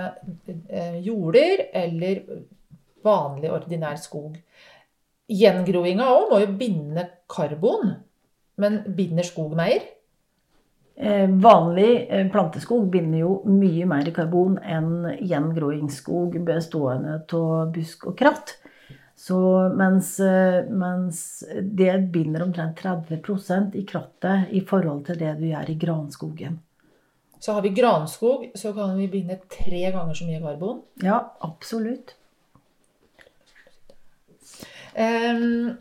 jorder 1.05 1.67
eller 1.77 2.23
vanlig, 3.05 3.51
ordinær 3.53 3.99
skog. 4.01 4.39
Gjengroinga 5.29 6.07
òg 6.15 6.31
må 6.31 6.39
jo 6.41 6.55
binde 6.57 7.05
karbon, 7.29 7.93
men 8.61 8.79
binder 8.97 9.27
skog 9.29 9.53
mer? 9.59 9.85
Eh, 10.97 11.29
vanlig 11.29 12.07
eh, 12.11 12.27
planteskog 12.29 12.91
binder 12.91 13.23
jo 13.23 13.37
mye 13.49 13.87
mer 13.89 14.11
karbon 14.15 14.59
enn 14.61 15.07
gjengroingsskog 15.25 16.37
bestående 16.45 17.17
av 17.39 17.73
busk 17.73 18.11
og 18.11 18.19
kratt. 18.19 18.59
Så 19.17 19.39
mens, 19.79 20.19
eh, 20.21 20.69
mens 20.69 21.45
det 21.63 21.95
binder 22.13 22.45
omtrent 22.45 22.77
30% 22.83 23.77
i 23.79 23.87
krattet 23.89 24.53
i 24.53 24.61
forhold 24.69 25.07
til 25.09 25.19
det 25.21 25.33
du 25.41 25.47
gjør 25.49 25.73
i 25.73 25.79
granskogen. 25.81 26.61
Så 27.43 27.57
har 27.57 27.63
vi 27.65 27.73
granskog, 27.75 28.51
så 28.55 28.75
kan 28.77 28.97
vi 28.99 29.09
binde 29.11 29.41
tre 29.51 29.89
ganger 29.91 30.15
så 30.15 30.29
mye 30.29 30.43
karbon. 30.45 30.83
Ja, 31.03 31.33
absolutt. 31.41 32.15
Um, 34.93 35.79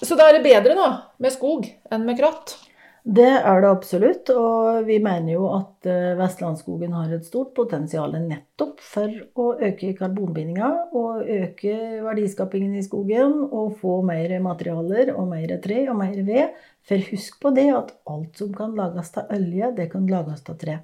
så 0.00 0.16
da 0.16 0.30
er 0.30 0.38
det 0.38 0.46
bedre 0.46 0.78
da, 0.78 0.88
med 1.18 1.34
skog 1.34 1.66
enn 1.90 2.06
med 2.06 2.16
kratt. 2.20 2.56
Det 3.00 3.24
er 3.24 3.62
det 3.62 3.68
absolutt, 3.70 4.28
og 4.36 4.84
vi 4.84 4.98
mener 5.00 5.32
jo 5.32 5.46
at 5.56 5.86
eh, 5.88 6.18
Vestlandsskogen 6.18 6.92
har 6.92 7.14
et 7.16 7.24
stort 7.24 7.54
potensial 7.56 8.12
nettopp 8.20 8.82
for 8.84 9.14
å 9.40 9.46
øke 9.56 9.94
karbonbindinga 9.96 10.68
og 10.92 11.24
øke 11.24 12.02
verdiskapingen 12.04 12.76
i 12.76 12.84
skogen 12.84 13.38
og 13.48 13.78
få 13.80 14.02
mer 14.04 14.36
materialer 14.44 15.14
og 15.14 15.30
mer 15.32 15.56
tre 15.64 15.80
og 15.88 15.96
mer 16.02 16.20
ved. 16.28 16.60
For 16.84 17.00
husk 17.08 17.40
på 17.40 17.54
det 17.56 17.70
at 17.72 17.94
alt 18.10 18.36
som 18.42 18.52
kan 18.56 18.76
lages 18.76 19.14
av 19.16 19.32
olje, 19.32 19.72
det 19.80 19.88
kan 19.94 20.08
lages 20.10 20.44
av 20.44 20.60
tre. 20.60 20.78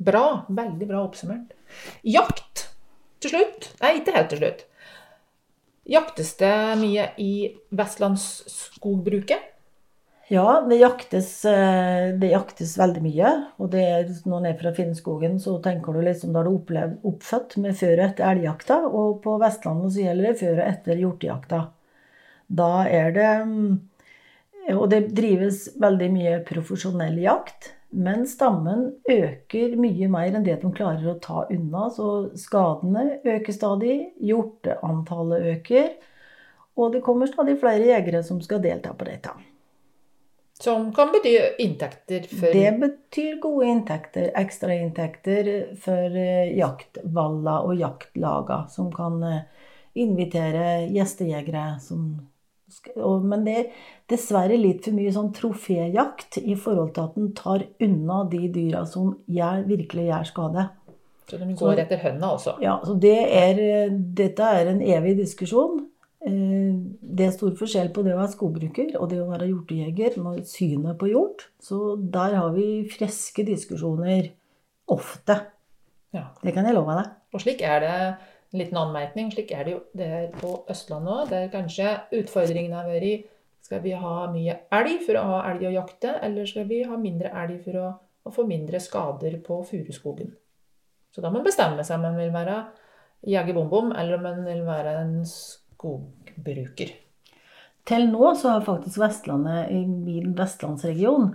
Bra, 0.00 0.26
veldig 0.48 0.88
bra 0.88 1.04
oppsummert. 1.04 1.52
Jakt 2.08 2.70
til 3.20 3.36
slutt. 3.36 3.74
Nei, 3.84 3.98
ikke 4.00 4.16
helt 4.16 4.32
til 4.32 4.46
slutt. 4.46 4.68
Jaktes 5.92 6.38
det 6.40 6.54
mye 6.80 7.10
i 7.20 7.32
vestlandsskogbruket? 7.76 9.50
Ja, 10.28 10.64
det 10.68 10.76
jaktes, 10.76 11.44
eh, 11.44 12.14
det 12.16 12.30
jaktes 12.32 12.78
veldig 12.78 13.02
mye. 13.04 13.32
Og 13.60 13.68
det 13.74 13.82
er, 13.84 14.06
når 14.24 14.30
man 14.32 14.46
er 14.48 14.56
fra 14.56 14.72
Finnskogen, 14.72 15.36
så 15.40 15.58
tenker 15.62 15.92
du 15.92 16.00
liksom 16.00 16.32
da 16.32 16.42
du 16.46 16.54
opplevd, 16.54 17.02
oppfødt 17.04 17.58
med 17.60 17.76
før 17.76 17.98
og 17.98 18.04
etter 18.06 18.30
elgjakta. 18.30 18.78
Og 18.88 19.20
på 19.24 19.36
Vestlandet 19.42 19.92
så 19.92 20.06
gjelder 20.06 20.30
det 20.30 20.38
før 20.40 20.56
og 20.62 20.64
etter 20.70 21.02
hjortejakta. 21.02 21.60
Da 22.48 22.70
er 22.88 23.12
det 23.12 23.32
mm, 23.48 23.74
Og 24.78 24.88
det 24.88 25.12
drives 25.12 25.66
veldig 25.80 26.10
mye 26.12 26.36
profesjonell 26.48 27.18
jakt. 27.20 27.74
Men 27.92 28.24
stammen 28.26 28.86
øker 29.04 29.76
mye 29.76 30.08
mer 30.08 30.32
enn 30.32 30.44
det 30.46 30.56
de 30.62 30.72
klarer 30.72 31.04
å 31.12 31.18
ta 31.20 31.44
unna. 31.52 31.90
Så 31.92 32.30
skadene 32.40 33.20
øker 33.20 33.52
stadig. 33.52 34.14
Hjorteantallet 34.24 35.50
øker. 35.52 35.90
Og 36.80 36.96
det 36.96 37.04
kommer 37.04 37.28
stadig 37.28 37.60
flere 37.60 37.92
jegere 37.92 38.24
som 38.24 38.40
skal 38.40 38.64
delta 38.64 38.96
på 38.96 39.04
dette. 39.04 39.36
Som 40.60 40.92
kan 40.94 41.10
bety 41.12 41.38
inntekter 41.58 42.26
for 42.30 42.52
Det 42.54 42.72
betyr 42.80 43.40
gode 43.42 43.66
inntekter, 43.66 44.28
ekstrainntekter 44.38 45.48
for 45.82 46.18
eh, 46.20 46.52
jaktvaller 46.54 47.66
og 47.66 47.80
jaktlaga, 47.80 48.60
som 48.70 48.92
kan 48.94 49.18
eh, 49.26 49.40
invitere 49.98 50.86
gjestejegere 50.94 51.74
som 51.82 52.06
Men 53.30 53.44
det 53.44 53.54
er 53.54 53.66
dessverre 54.10 54.56
litt 54.58 54.86
for 54.86 54.96
mye 54.96 55.10
sånn 55.14 55.28
troféjakt 55.36 56.38
i 56.42 56.56
forhold 56.58 56.94
til 56.94 57.04
at 57.04 57.18
den 57.18 57.28
tar 57.36 57.66
unna 57.82 58.24
de 58.30 58.48
dyra 58.50 58.86
som 58.88 59.12
gjør, 59.30 59.66
virkelig 59.68 60.06
gjør 60.08 60.30
skade. 60.30 60.64
Så 61.30 61.38
de 61.40 61.54
går 61.56 61.82
etter 61.84 62.00
høna, 62.02 62.32
altså. 62.34 62.56
Ja, 62.62 62.78
så 62.84 62.96
det 63.00 63.18
er, 63.26 63.58
eh, 63.58 63.92
dette 63.92 64.42
er 64.42 64.70
en 64.72 64.82
evig 64.82 65.16
diskusjon. 65.20 65.84
Eh, 66.24 66.76
Det 67.14 67.26
er 67.26 67.34
stor 67.34 67.52
forskjell 67.58 67.90
på 67.94 68.02
det 68.02 68.14
å 68.14 68.20
være 68.20 68.32
skogbruker 68.32 68.94
og 68.98 69.10
det 69.10 69.20
å 69.22 69.28
være 69.28 69.50
hjortejeger 69.50 70.16
når 70.18 70.44
synet 70.48 70.98
på 70.98 71.10
hjort. 71.12 71.48
Så 71.62 71.96
der 71.98 72.38
har 72.40 72.54
vi 72.56 72.86
friske 72.90 73.44
diskusjoner 73.46 74.32
ofte. 74.90 75.36
Ja. 76.14 76.30
Det 76.42 76.54
kan 76.54 76.66
jeg 76.66 76.74
love 76.74 76.96
deg. 76.96 77.12
Og 77.34 77.42
slik 77.42 77.62
er 77.66 77.84
det, 77.84 77.94
en 78.54 78.60
liten 78.60 78.78
anmerkning, 78.78 79.30
slik 79.34 79.52
er 79.52 79.64
det 79.66 79.74
jo 79.74 79.80
det 79.98 80.08
er 80.18 80.26
på 80.38 80.56
Østlandet 80.70 81.14
òg. 81.14 81.30
Der 81.30 81.48
kanskje 81.52 81.96
utfordringen 82.20 82.76
har 82.76 82.88
vært 82.88 83.30
skal 83.64 83.80
vi 83.80 83.94
ha 83.96 84.26
mye 84.28 84.58
elg 84.76 84.98
for 85.06 85.16
å 85.16 85.24
ha 85.24 85.36
elg 85.48 85.62
å 85.64 85.72
jakte, 85.72 86.10
eller 86.26 86.44
skal 86.48 86.66
vi 86.68 86.82
ha 86.84 86.98
mindre 87.00 87.30
elg 87.32 87.62
for 87.64 87.78
å, 87.80 87.86
å 88.28 88.32
få 88.32 88.44
mindre 88.44 88.80
skader 88.82 89.38
på 89.44 89.62
furuskogen? 89.64 90.34
Så 91.14 91.22
da 91.24 91.30
må 91.30 91.38
man 91.38 91.46
bestemme 91.48 91.84
seg 91.86 91.96
om 91.96 92.04
man 92.04 92.18
vil 92.18 92.34
være 92.34 92.58
jeger 93.24 93.56
bom-bom, 93.56 93.94
eller 93.96 94.18
om 94.18 94.26
man 94.28 94.42
vil 94.44 94.60
være 94.66 94.92
en 95.00 95.14
skogbruker. 95.84 96.92
Til 97.84 98.06
nå 98.08 98.30
så 98.40 98.54
har 98.54 98.64
faktisk 98.64 99.00
Vestlandet 99.02 99.72
i 99.74 99.82
min 99.84 100.32
vestlandsregion 100.36 101.34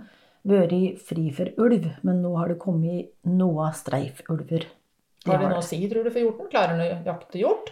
vært 0.50 1.02
fri 1.06 1.28
for 1.36 1.52
ulv, 1.62 1.86
men 2.02 2.22
nå 2.24 2.32
har 2.38 2.50
det 2.50 2.58
kommet 2.62 3.12
noen 3.28 3.74
streifulver. 3.76 4.66
Det 5.20 5.28
Har 5.28 5.42
det 5.42 5.50
noe 5.52 5.60
å 5.60 5.66
si, 5.66 5.78
tror 5.86 6.06
du, 6.06 6.10
for 6.10 6.24
hjorten? 6.24 6.48
Klarer 6.50 6.78
den 6.78 6.82
å 7.04 7.12
jakte 7.12 7.38
hjort? 7.38 7.70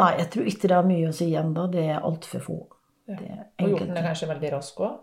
Nei, 0.00 0.14
jeg 0.16 0.30
tror 0.32 0.48
ikke 0.48 0.70
det 0.70 0.76
er 0.78 0.88
mye 0.88 1.10
å 1.10 1.14
si 1.14 1.28
ennå. 1.36 1.66
Det 1.70 1.84
er 1.92 2.06
altfor 2.08 2.42
få. 2.42 2.58
Ja. 3.10 3.18
Det 3.18 3.28
er 3.28 3.66
Og 3.66 3.74
hjorten 3.74 3.98
er 3.98 4.06
kanskje 4.06 4.30
veldig 4.30 4.52
rask 4.54 4.80
òg? 4.80 4.98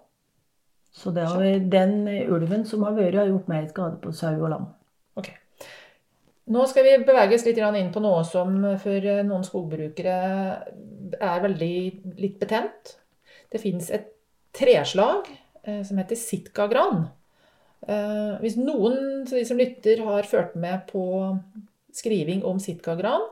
Så 0.97 1.11
det 1.13 1.27
har, 1.29 1.43
den 1.69 2.07
ulven 2.33 2.63
som 2.65 2.83
har 2.87 2.95
vært, 2.97 3.19
har 3.19 3.29
gjort 3.29 3.51
mer 3.51 3.67
skade 3.69 3.99
på 4.01 4.13
sau 4.15 4.33
og 4.39 4.49
lam. 4.49 4.71
Ok. 5.19 5.29
Nå 6.47 6.63
skal 6.71 6.85
vi 6.85 6.93
bevege 7.03 7.35
oss 7.35 7.43
litt 7.47 7.59
inn 7.59 7.91
på 7.91 8.03
noe 8.03 8.21
som 8.27 8.53
for 8.79 9.07
noen 9.27 9.43
skogbrukere 9.43 10.17
er 11.17 11.43
veldig 11.43 11.75
litt 12.19 12.37
betent. 12.39 12.93
Det 13.51 13.59
fins 13.59 13.89
et 13.91 14.13
treslag 14.55 15.27
eh, 15.63 15.81
som 15.83 15.99
heter 15.99 16.19
sitkagran. 16.19 17.07
Eh, 17.87 18.37
hvis 18.41 18.57
noen 18.59 19.25
av 19.25 19.33
de 19.33 19.43
som 19.47 19.59
lytter 19.59 20.03
har 20.07 20.27
ført 20.29 20.55
med 20.59 20.87
på 20.91 21.03
skriving 21.95 22.43
om 22.47 22.61
sitkagran, 22.61 23.27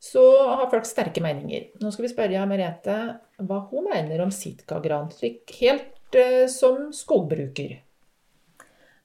så 0.00 0.22
har 0.48 0.70
folk 0.72 0.86
sterke 0.88 1.20
meninger. 1.22 1.68
Nå 1.82 1.92
skal 1.92 2.06
vi 2.06 2.12
spørre 2.12 2.46
Merete 2.48 2.96
hva 3.44 3.62
hun 3.70 3.90
mener 3.90 4.22
om 4.24 4.32
sitkagran, 4.32 5.10
helt 5.20 6.18
eh, 6.18 6.46
som 6.48 6.88
skogbruker. 6.96 7.78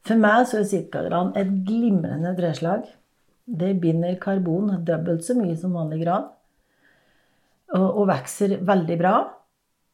For 0.05 0.21
meg 0.21 0.45
så 0.47 0.61
er 0.61 0.69
sitkagran 0.69 1.33
et 1.39 1.49
glimrende 1.65 2.35
treslag. 2.37 2.85
Det 3.45 3.75
binder 3.81 4.17
karbon 4.21 4.71
dobbelt 4.85 5.25
så 5.25 5.35
mye 5.37 5.55
som 5.59 5.75
vanlig 5.77 6.01
gran. 6.03 6.29
Og, 7.75 7.87
og 7.87 8.07
vokser 8.09 8.57
veldig 8.65 8.97
bra. 8.99 9.15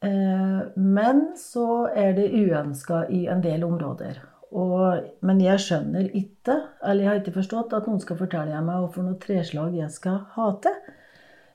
Eh, 0.01 0.59
men 0.75 1.23
så 1.37 1.87
er 1.93 2.15
det 2.17 2.31
uønska 2.33 3.05
i 3.13 3.25
en 3.31 3.43
del 3.43 3.65
områder. 3.67 4.21
Og, 4.51 5.05
men 5.23 5.39
jeg 5.39 5.61
skjønner 5.63 6.09
ikke, 6.17 6.57
eller 6.83 7.03
jeg 7.03 7.09
har 7.09 7.21
ikke 7.21 7.37
forstått, 7.37 7.75
at 7.77 7.87
noen 7.87 8.01
skal 8.03 8.19
fortelle 8.19 8.63
meg 8.65 8.81
hvorfor 8.81 9.05
noe 9.05 9.19
treslag 9.21 9.77
jeg 9.77 9.93
skal 9.93 10.19
ha 10.35 10.49
til. 10.63 10.83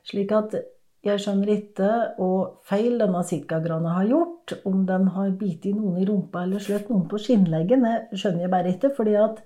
Slik 0.07 0.33
at 0.35 0.59
Jeg 1.05 1.21
skjønner 1.23 1.49
ikke 1.53 1.89
hva 2.17 2.29
feil 2.67 2.97
denne 2.99 3.19
sitkagrana 3.23 3.93
har 3.99 4.07
gjort. 4.09 4.55
Om 4.67 4.81
den 4.89 5.05
har 5.13 5.29
bitt 5.39 5.63
noen 5.69 6.01
i 6.01 6.07
rumpa 6.09 6.41
eller 6.43 6.59
slått 6.59 6.89
noen 6.89 7.05
på 7.07 7.19
skinnleggen, 7.21 7.85
det 7.85 8.17
skjønner 8.17 8.43
jeg 8.43 8.51
bare 8.51 8.73
ikke. 8.73 8.89
fordi 8.97 9.13
at 9.15 9.37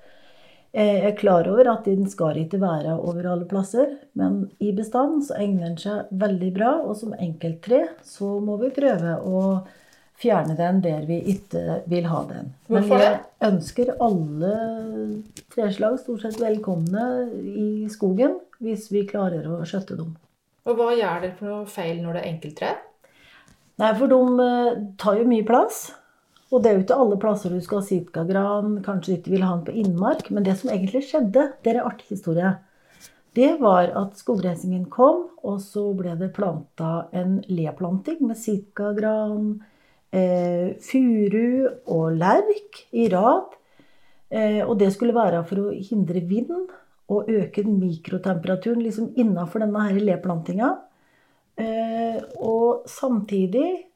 jeg 0.71 1.01
er 1.03 1.17
klar 1.19 1.47
over 1.51 1.67
at 1.67 1.87
den 1.89 2.05
skal 2.07 2.37
ikke 2.39 2.61
være 2.61 2.93
over 2.95 3.27
alle 3.33 3.47
plasser. 3.49 3.97
Men 4.15 4.45
i 4.63 4.71
bestand 4.75 5.25
så 5.27 5.35
egner 5.41 5.67
den 5.67 5.77
seg 5.81 6.11
veldig 6.15 6.51
bra, 6.55 6.73
og 6.85 6.95
som 6.99 7.15
enkelttre 7.17 7.83
så 8.07 8.37
må 8.43 8.55
vi 8.61 8.71
prøve 8.75 9.17
å 9.19 9.43
fjerne 10.21 10.55
den 10.55 10.81
der 10.83 11.05
vi 11.09 11.17
ikke 11.33 11.81
vil 11.91 12.07
ha 12.11 12.21
den. 12.29 12.51
Men 12.71 12.87
jeg 12.91 13.19
ønsker 13.47 13.95
alle 13.99 14.53
treslag 15.51 15.97
stort 15.99 16.25
sett 16.25 16.39
velkomne 16.41 17.07
i 17.41 17.89
skogen 17.91 18.37
hvis 18.61 18.91
vi 18.93 19.07
klarer 19.09 19.47
å 19.49 19.63
skjøtte 19.67 19.97
dem. 19.97 20.13
Og 20.69 20.77
hva 20.77 20.91
gjør 20.93 21.23
dere 21.23 21.35
for 21.39 21.49
noe 21.49 21.69
feil 21.69 22.03
når 22.03 22.15
det 22.15 22.21
er 22.21 22.31
enkelttre? 22.31 22.75
Nei, 23.81 23.95
for 23.97 24.11
de 24.11 24.45
eh, 24.45 24.81
tar 25.01 25.17
jo 25.17 25.25
mye 25.25 25.45
plass. 25.47 25.87
Og 26.51 26.59
det 26.59 26.69
er 26.69 26.75
jo 26.75 26.83
ikke 26.83 26.99
alle 26.99 27.17
plasser 27.19 27.53
du 27.53 27.61
skal 27.63 27.79
ha 27.79 27.87
sitkagran, 27.87 28.81
kanskje 28.83 29.13
du 29.13 29.17
ikke 29.19 29.33
vil 29.37 29.45
ha 29.47 29.53
den 29.55 29.67
på 29.69 29.75
innmark. 29.83 30.27
Men 30.35 30.43
det 30.43 30.57
som 30.59 30.71
egentlig 30.73 31.05
skjedde, 31.07 31.47
det 31.63 31.71
er 31.71 31.79
en 31.79 31.87
artig 31.87 32.09
historie. 32.11 32.51
Det 33.31 33.53
var 33.61 33.93
at 33.95 34.17
skogrensingen 34.19 34.89
kom, 34.91 35.29
og 35.47 35.61
så 35.63 35.85
ble 35.95 36.17
det 36.19 36.33
planta 36.35 37.05
en 37.15 37.37
leplanting 37.47 38.19
med 38.27 38.39
sitkagran, 38.39 39.61
eh, 40.11 40.75
furu 40.83 41.71
og 41.87 42.17
lerk 42.19 42.83
i 42.91 43.07
rad. 43.13 43.55
Eh, 44.29 44.59
og 44.65 44.77
det 44.79 44.91
skulle 44.91 45.15
være 45.15 45.45
for 45.47 45.63
å 45.63 45.71
hindre 45.71 46.19
vind 46.27 46.51
og 47.11 47.29
øke 47.31 47.63
mikrotemperaturen 47.67 48.83
liksom 48.83 49.13
innafor 49.15 49.63
denne 49.63 50.03
leplantinga. 50.03 50.75
Eh, 51.55 52.19
og 52.39 52.83
samtidig 52.87 53.90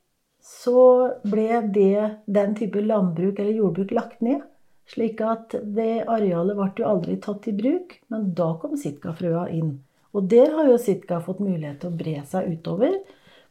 så 0.46 0.82
ble 1.26 1.62
det, 1.74 2.22
den 2.26 2.54
type 2.58 2.82
landbruk 2.82 3.40
eller 3.42 3.58
jordbruk 3.58 3.94
lagt 3.98 4.22
ned. 4.22 4.44
Slik 4.86 5.22
at 5.26 5.56
det 5.74 6.06
arealet 6.06 6.58
ble 6.60 6.68
jo 6.78 6.90
aldri 6.92 7.16
tatt 7.18 7.48
i 7.50 7.54
bruk, 7.58 7.96
men 8.14 8.28
da 8.38 8.52
kom 8.62 8.76
sitkafrøa 8.78 9.48
inn. 9.58 9.80
Og 10.14 10.28
der 10.32 10.54
har 10.54 10.70
jo 10.70 10.78
sitka 10.80 11.18
fått 11.26 11.42
mulighet 11.42 11.82
til 11.82 11.90
å 11.90 11.98
bre 11.98 12.20
seg 12.30 12.52
utover 12.54 13.00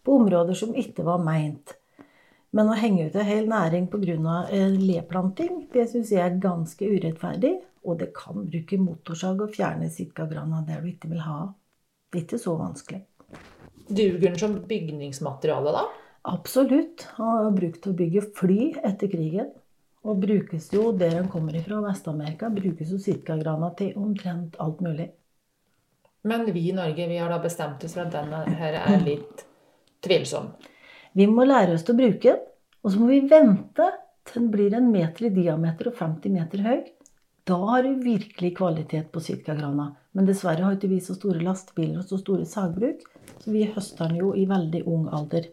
på 0.06 0.20
områder 0.20 0.54
som 0.56 0.76
ikke 0.78 1.02
var 1.04 1.24
meint. 1.24 1.74
Men 2.54 2.70
å 2.70 2.78
henge 2.78 3.08
ut 3.08 3.18
en 3.18 3.26
hel 3.26 3.50
næring 3.50 3.88
pga. 3.90 4.46
leplanting, 4.78 5.66
det 5.72 5.88
syns 5.90 6.12
jeg 6.14 6.22
er 6.22 6.38
ganske 6.38 6.86
urettferdig. 6.86 7.56
Og 7.84 7.98
det 7.98 8.14
kan 8.16 8.46
bruke 8.46 8.78
motorsag 8.78 9.42
og 9.42 9.52
fjerne 9.52 9.90
sitkagrana 9.90 10.62
der 10.64 10.80
du 10.80 10.88
ikke 10.88 11.10
vil 11.10 11.26
ha. 11.26 11.50
Det 12.08 12.20
er 12.20 12.24
ikke 12.24 12.38
så 12.38 12.54
vanskelig. 12.56 13.02
Duger 13.90 14.20
den 14.22 14.38
som 14.38 14.54
bygningsmateriale, 14.70 15.74
da? 15.74 16.03
Absolutt. 16.24 17.06
Han 17.18 17.44
har 17.44 17.50
brukt 17.52 17.82
til 17.84 17.92
å 17.92 17.98
bygge 17.98 18.22
fly 18.38 18.70
etter 18.80 19.10
krigen. 19.12 19.50
Og 20.04 20.20
brukes 20.20 20.68
jo 20.72 20.90
der 20.96 21.18
han 21.18 21.28
kommer 21.32 21.56
fra, 21.64 21.80
Vest-Amerika, 21.84 22.50
brukes 22.52 22.90
jo 22.92 23.00
sitkagrana 23.00 23.70
til 23.78 23.94
omtrent 24.00 24.56
alt 24.60 24.82
mulig. 24.84 25.08
Men 26.28 26.44
vi 26.52 26.68
i 26.68 26.76
Norge 26.76 27.08
vi 27.08 27.20
har 27.20 27.32
da 27.32 27.38
bestemt 27.40 27.84
oss 27.84 27.96
for 27.96 28.04
at 28.04 28.12
denne 28.12 28.42
her 28.60 28.76
er 28.80 29.04
litt 29.04 29.44
tvilsom. 30.04 30.50
Vi 31.16 31.28
må 31.28 31.44
lære 31.48 31.76
oss 31.76 31.84
til 31.84 31.96
å 31.96 32.00
bruke 32.00 32.32
den, 32.32 32.42
og 32.84 32.92
så 32.92 33.00
må 33.00 33.08
vi 33.12 33.20
vente 33.28 33.88
til 34.24 34.40
den 34.40 34.52
blir 34.52 34.76
en 34.76 34.90
meter 34.92 35.28
i 35.28 35.32
diameter 35.32 35.88
og 35.88 35.98
50 36.00 36.32
meter 36.36 36.64
høy. 36.64 36.78
Da 37.44 37.58
har 37.68 37.84
du 37.84 38.00
virkelig 38.00 38.54
kvalitet 38.56 39.10
på 39.12 39.20
sitkagrana. 39.24 39.90
Men 40.16 40.28
dessverre 40.28 40.64
har 40.64 40.76
ikke 40.76 40.92
vi 40.92 41.00
så 41.04 41.16
store 41.16 41.44
lastebiler 41.44 42.00
og 42.00 42.08
så 42.08 42.20
store 42.20 42.48
sagbruk, 42.48 43.04
så 43.40 43.52
vi 43.52 43.66
høster 43.68 44.08
den 44.08 44.22
jo 44.22 44.32
i 44.36 44.46
veldig 44.48 44.84
ung 44.88 45.10
alder. 45.12 45.50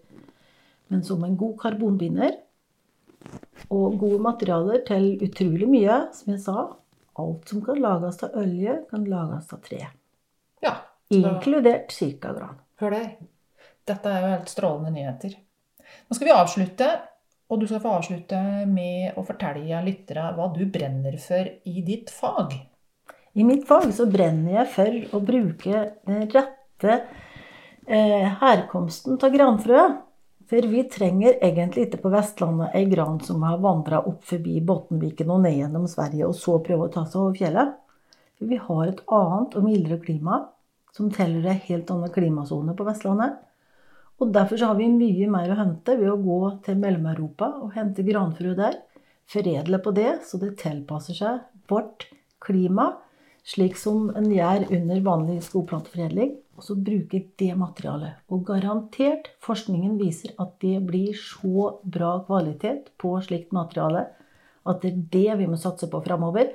Men 0.91 1.03
som 1.07 1.23
en 1.23 1.37
god 1.39 1.57
karbonbinder 1.61 2.35
og 3.71 3.97
gode 4.01 4.19
materialer 4.23 4.81
til 4.87 5.13
utrolig 5.23 5.69
mye, 5.69 5.97
som 6.15 6.33
jeg 6.33 6.41
sa, 6.43 6.65
alt 7.21 7.51
som 7.51 7.61
kan 7.63 7.79
lages 7.79 8.19
av 8.25 8.35
olje, 8.41 8.77
kan 8.89 9.05
lages 9.07 9.53
av 9.53 9.61
tre. 9.63 9.85
Ja. 10.63 10.73
Inkludert 11.11 11.93
sitkagram. 11.95 12.59
Hør 12.81 12.95
der. 12.95 13.07
Dette 13.87 14.11
er 14.11 14.23
jo 14.23 14.33
helt 14.33 14.51
strålende 14.51 14.93
nyheter. 14.95 15.37
Nå 16.07 16.17
skal 16.17 16.29
vi 16.29 16.35
avslutte, 16.35 16.89
og 17.51 17.59
du 17.59 17.67
skal 17.67 17.81
få 17.83 17.95
avslutte 17.97 18.41
med 18.69 19.17
å 19.19 19.25
fortelle 19.27 19.81
lyttere 19.85 20.29
hva 20.37 20.47
du 20.55 20.63
brenner 20.71 21.17
for 21.19 21.47
i 21.47 21.83
ditt 21.87 22.11
fag. 22.13 22.55
I 23.35 23.47
mitt 23.47 23.67
fag 23.67 23.91
så 23.95 24.07
brenner 24.11 24.61
jeg 24.61 24.71
for 24.73 25.17
å 25.17 25.23
bruke 25.23 25.83
den 26.07 26.25
rette 26.31 26.95
eh, 27.87 28.27
herkomsten 28.41 29.19
av 29.19 29.35
granfrø. 29.35 29.83
For 30.51 30.65
vi 30.67 30.81
trenger 30.91 31.37
egentlig 31.39 31.85
ikke 31.85 32.01
på 32.03 32.09
Vestlandet 32.11 32.73
ei 32.75 32.83
gran 32.91 33.21
som 33.23 33.39
har 33.47 33.61
vandra 33.63 34.01
opp 34.03 34.25
forbi 34.27 34.57
Bottenviken 34.67 35.29
og 35.31 35.45
ned 35.45 35.55
gjennom 35.55 35.85
Sverige, 35.87 36.27
og 36.27 36.35
så 36.35 36.57
prøve 36.59 36.89
å 36.89 36.91
ta 36.91 37.05
seg 37.05 37.21
over 37.21 37.37
fjellet. 37.39 37.77
For 38.35 38.51
vi 38.51 38.57
har 38.59 38.81
et 38.89 38.99
annet 39.15 39.55
og 39.55 39.63
mildere 39.63 40.01
klima, 40.03 40.41
som 40.91 41.07
tilhører 41.07 41.53
ei 41.53 41.63
helt 41.69 41.93
annen 41.95 42.11
klimasone 42.11 42.75
på 42.75 42.83
Vestlandet. 42.89 43.37
Og 44.19 44.35
derfor 44.35 44.59
så 44.59 44.73
har 44.73 44.77
vi 44.81 44.89
mye 44.91 45.31
mer 45.31 45.53
å 45.53 45.59
hente 45.61 45.95
ved 46.01 46.11
å 46.11 46.19
gå 46.19 46.41
til 46.67 46.83
Mellom-Europa 46.83 47.53
og 47.63 47.71
hente 47.77 48.03
granfrø 48.03 48.51
der. 48.59 48.75
Foredle 49.31 49.79
på 49.79 49.95
det, 49.95 50.17
så 50.27 50.35
det 50.41 50.57
tilpasser 50.59 51.15
seg 51.15 51.71
vårt 51.71 52.09
klima, 52.43 52.91
slik 53.47 53.79
som 53.79 54.09
en 54.19 54.27
gjør 54.27 54.67
under 54.67 55.05
vanlig 55.07 55.39
skogplanteforedling. 55.47 56.35
Og 56.61 56.65
så 56.67 56.75
bruke 56.77 57.23
det 57.41 57.53
materialet. 57.57 58.19
Og 58.29 58.43
garantert, 58.45 59.31
forskningen 59.41 59.95
viser 59.97 60.35
at 60.37 60.51
det 60.61 60.75
blir 60.85 61.15
så 61.17 61.71
bra 61.81 62.19
kvalitet 62.27 62.91
på 63.01 63.15
slikt 63.25 63.49
materiale 63.55 64.03
at 64.69 64.83
det 64.83 64.91
er 64.91 64.99
det 65.15 65.37
vi 65.39 65.47
må 65.49 65.57
satse 65.57 65.89
på 65.89 66.03
framover. 66.05 66.51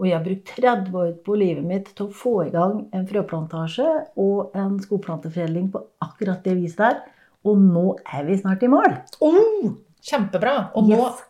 Og 0.00 0.06
jeg 0.08 0.16
har 0.16 0.24
brukt 0.24 0.52
30 0.56 0.94
år 0.96 1.10
på 1.26 1.36
livet 1.36 1.66
mitt 1.68 1.90
til 1.92 2.08
å 2.08 2.14
få 2.16 2.32
i 2.46 2.52
gang 2.54 2.86
en 2.96 3.04
frøplantasje 3.10 3.84
og 4.16 4.56
en 4.56 4.78
skogplanteforedling 4.80 5.68
på 5.74 5.82
akkurat 6.08 6.40
det 6.46 6.56
viset 6.56 6.80
der. 6.80 7.02
Og 7.44 7.60
nå 7.60 7.84
er 8.08 8.24
vi 8.24 8.38
snart 8.40 8.64
i 8.64 8.70
mål. 8.72 8.96
Oh, 9.20 9.74
kjempebra! 10.00 10.70
Og 10.72 10.88
nå 10.88 10.96
Yes. 10.96 11.20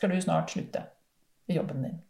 skal 0.00 0.10
du 0.10 0.18
snart 0.20 0.50
slutte 0.50 0.82
i 1.46 1.54
jobben 1.60 1.86
din. 1.86 2.00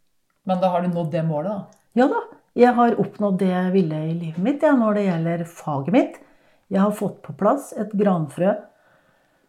Men 0.49 0.57
da 0.65 0.73
har 0.73 0.81
du 0.81 0.89
nådd 0.89 1.11
det 1.13 1.21
målet, 1.29 1.51
da. 1.53 1.79
Ja 2.01 2.09
da, 2.09 2.23
jeg 2.53 2.73
har 2.77 2.99
oppnådd 3.01 3.39
det 3.41 3.49
jeg 3.49 3.71
ville 3.73 4.01
i 4.09 4.13
livet 4.13 4.43
mitt 4.45 4.63
ja, 4.65 4.75
når 4.77 4.99
det 4.99 5.07
gjelder 5.07 5.45
faget 5.49 5.95
mitt. 5.95 6.19
Jeg 6.73 6.81
har 6.81 6.93
fått 6.97 7.21
på 7.25 7.33
plass 7.37 7.71
et 7.77 7.93
granfrø 7.97 8.53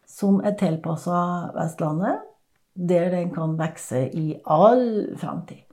som 0.09 0.39
er 0.45 0.55
tilpassa 0.57 1.51
Vestlandet, 1.55 2.23
der 2.73 3.09
den 3.13 3.31
kan 3.33 3.55
vokse 3.59 4.05
i 4.13 4.35
all 4.43 5.15
framtid. 5.17 5.63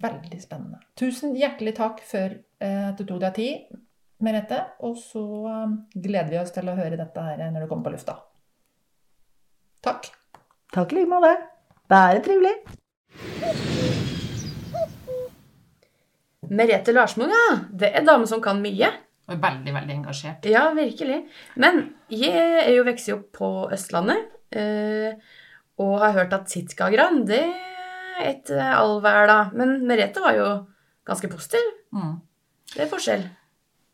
Veldig 0.00 0.40
spennende. 0.42 0.80
Tusen 0.98 1.36
hjertelig 1.38 1.76
takk 1.78 2.00
for 2.04 2.34
eh, 2.34 2.86
at 2.88 2.98
du 2.98 3.04
tok 3.06 3.20
deg 3.22 3.36
tid, 3.38 3.80
Merete. 4.24 4.60
Og 4.86 4.96
så 4.98 5.24
eh, 5.50 5.76
gleder 5.94 6.32
vi 6.32 6.40
oss 6.40 6.54
til 6.56 6.70
å 6.70 6.78
høre 6.78 6.98
dette 7.00 7.28
her 7.28 7.44
når 7.44 7.64
du 7.64 7.70
kommer 7.70 7.90
på 7.90 7.94
lufta. 7.96 8.18
Takk. 9.84 10.10
Takk 10.74 10.96
i 10.96 11.02
like 11.02 11.12
måte. 11.12 11.36
Bare 11.92 12.24
trivelig. 12.24 13.73
Merete 16.50 16.92
Larsmo, 16.94 17.26
ja. 17.30 17.56
Det 17.70 17.90
er 17.94 18.04
dame 18.06 18.26
som 18.26 18.40
kan 18.44 18.60
mye. 18.62 18.90
Og 19.28 19.38
veldig, 19.40 19.72
veldig 19.72 19.94
engasjert. 19.94 20.44
Ja, 20.50 20.66
virkelig. 20.76 21.22
Men 21.56 21.94
jeg 22.12 22.34
er 22.66 22.72
jo 22.76 22.84
vokst 22.84 23.08
opp 23.14 23.30
på 23.38 23.48
Østlandet. 23.72 24.26
eh, 24.52 25.14
Og 25.78 25.98
har 25.98 26.12
hørt 26.12 26.32
at 26.32 26.48
sitkagran, 26.52 27.24
det 27.26 27.40
er 27.42 28.28
et 28.28 28.50
allvær, 28.50 29.26
da. 29.26 29.38
Men 29.52 29.80
Merete 29.88 30.20
var 30.22 30.36
jo 30.36 30.66
ganske 31.04 31.26
positiv. 31.32 31.64
Mm. 31.92 32.20
Det 32.74 32.82
er 32.84 32.90
forskjell. 32.92 33.24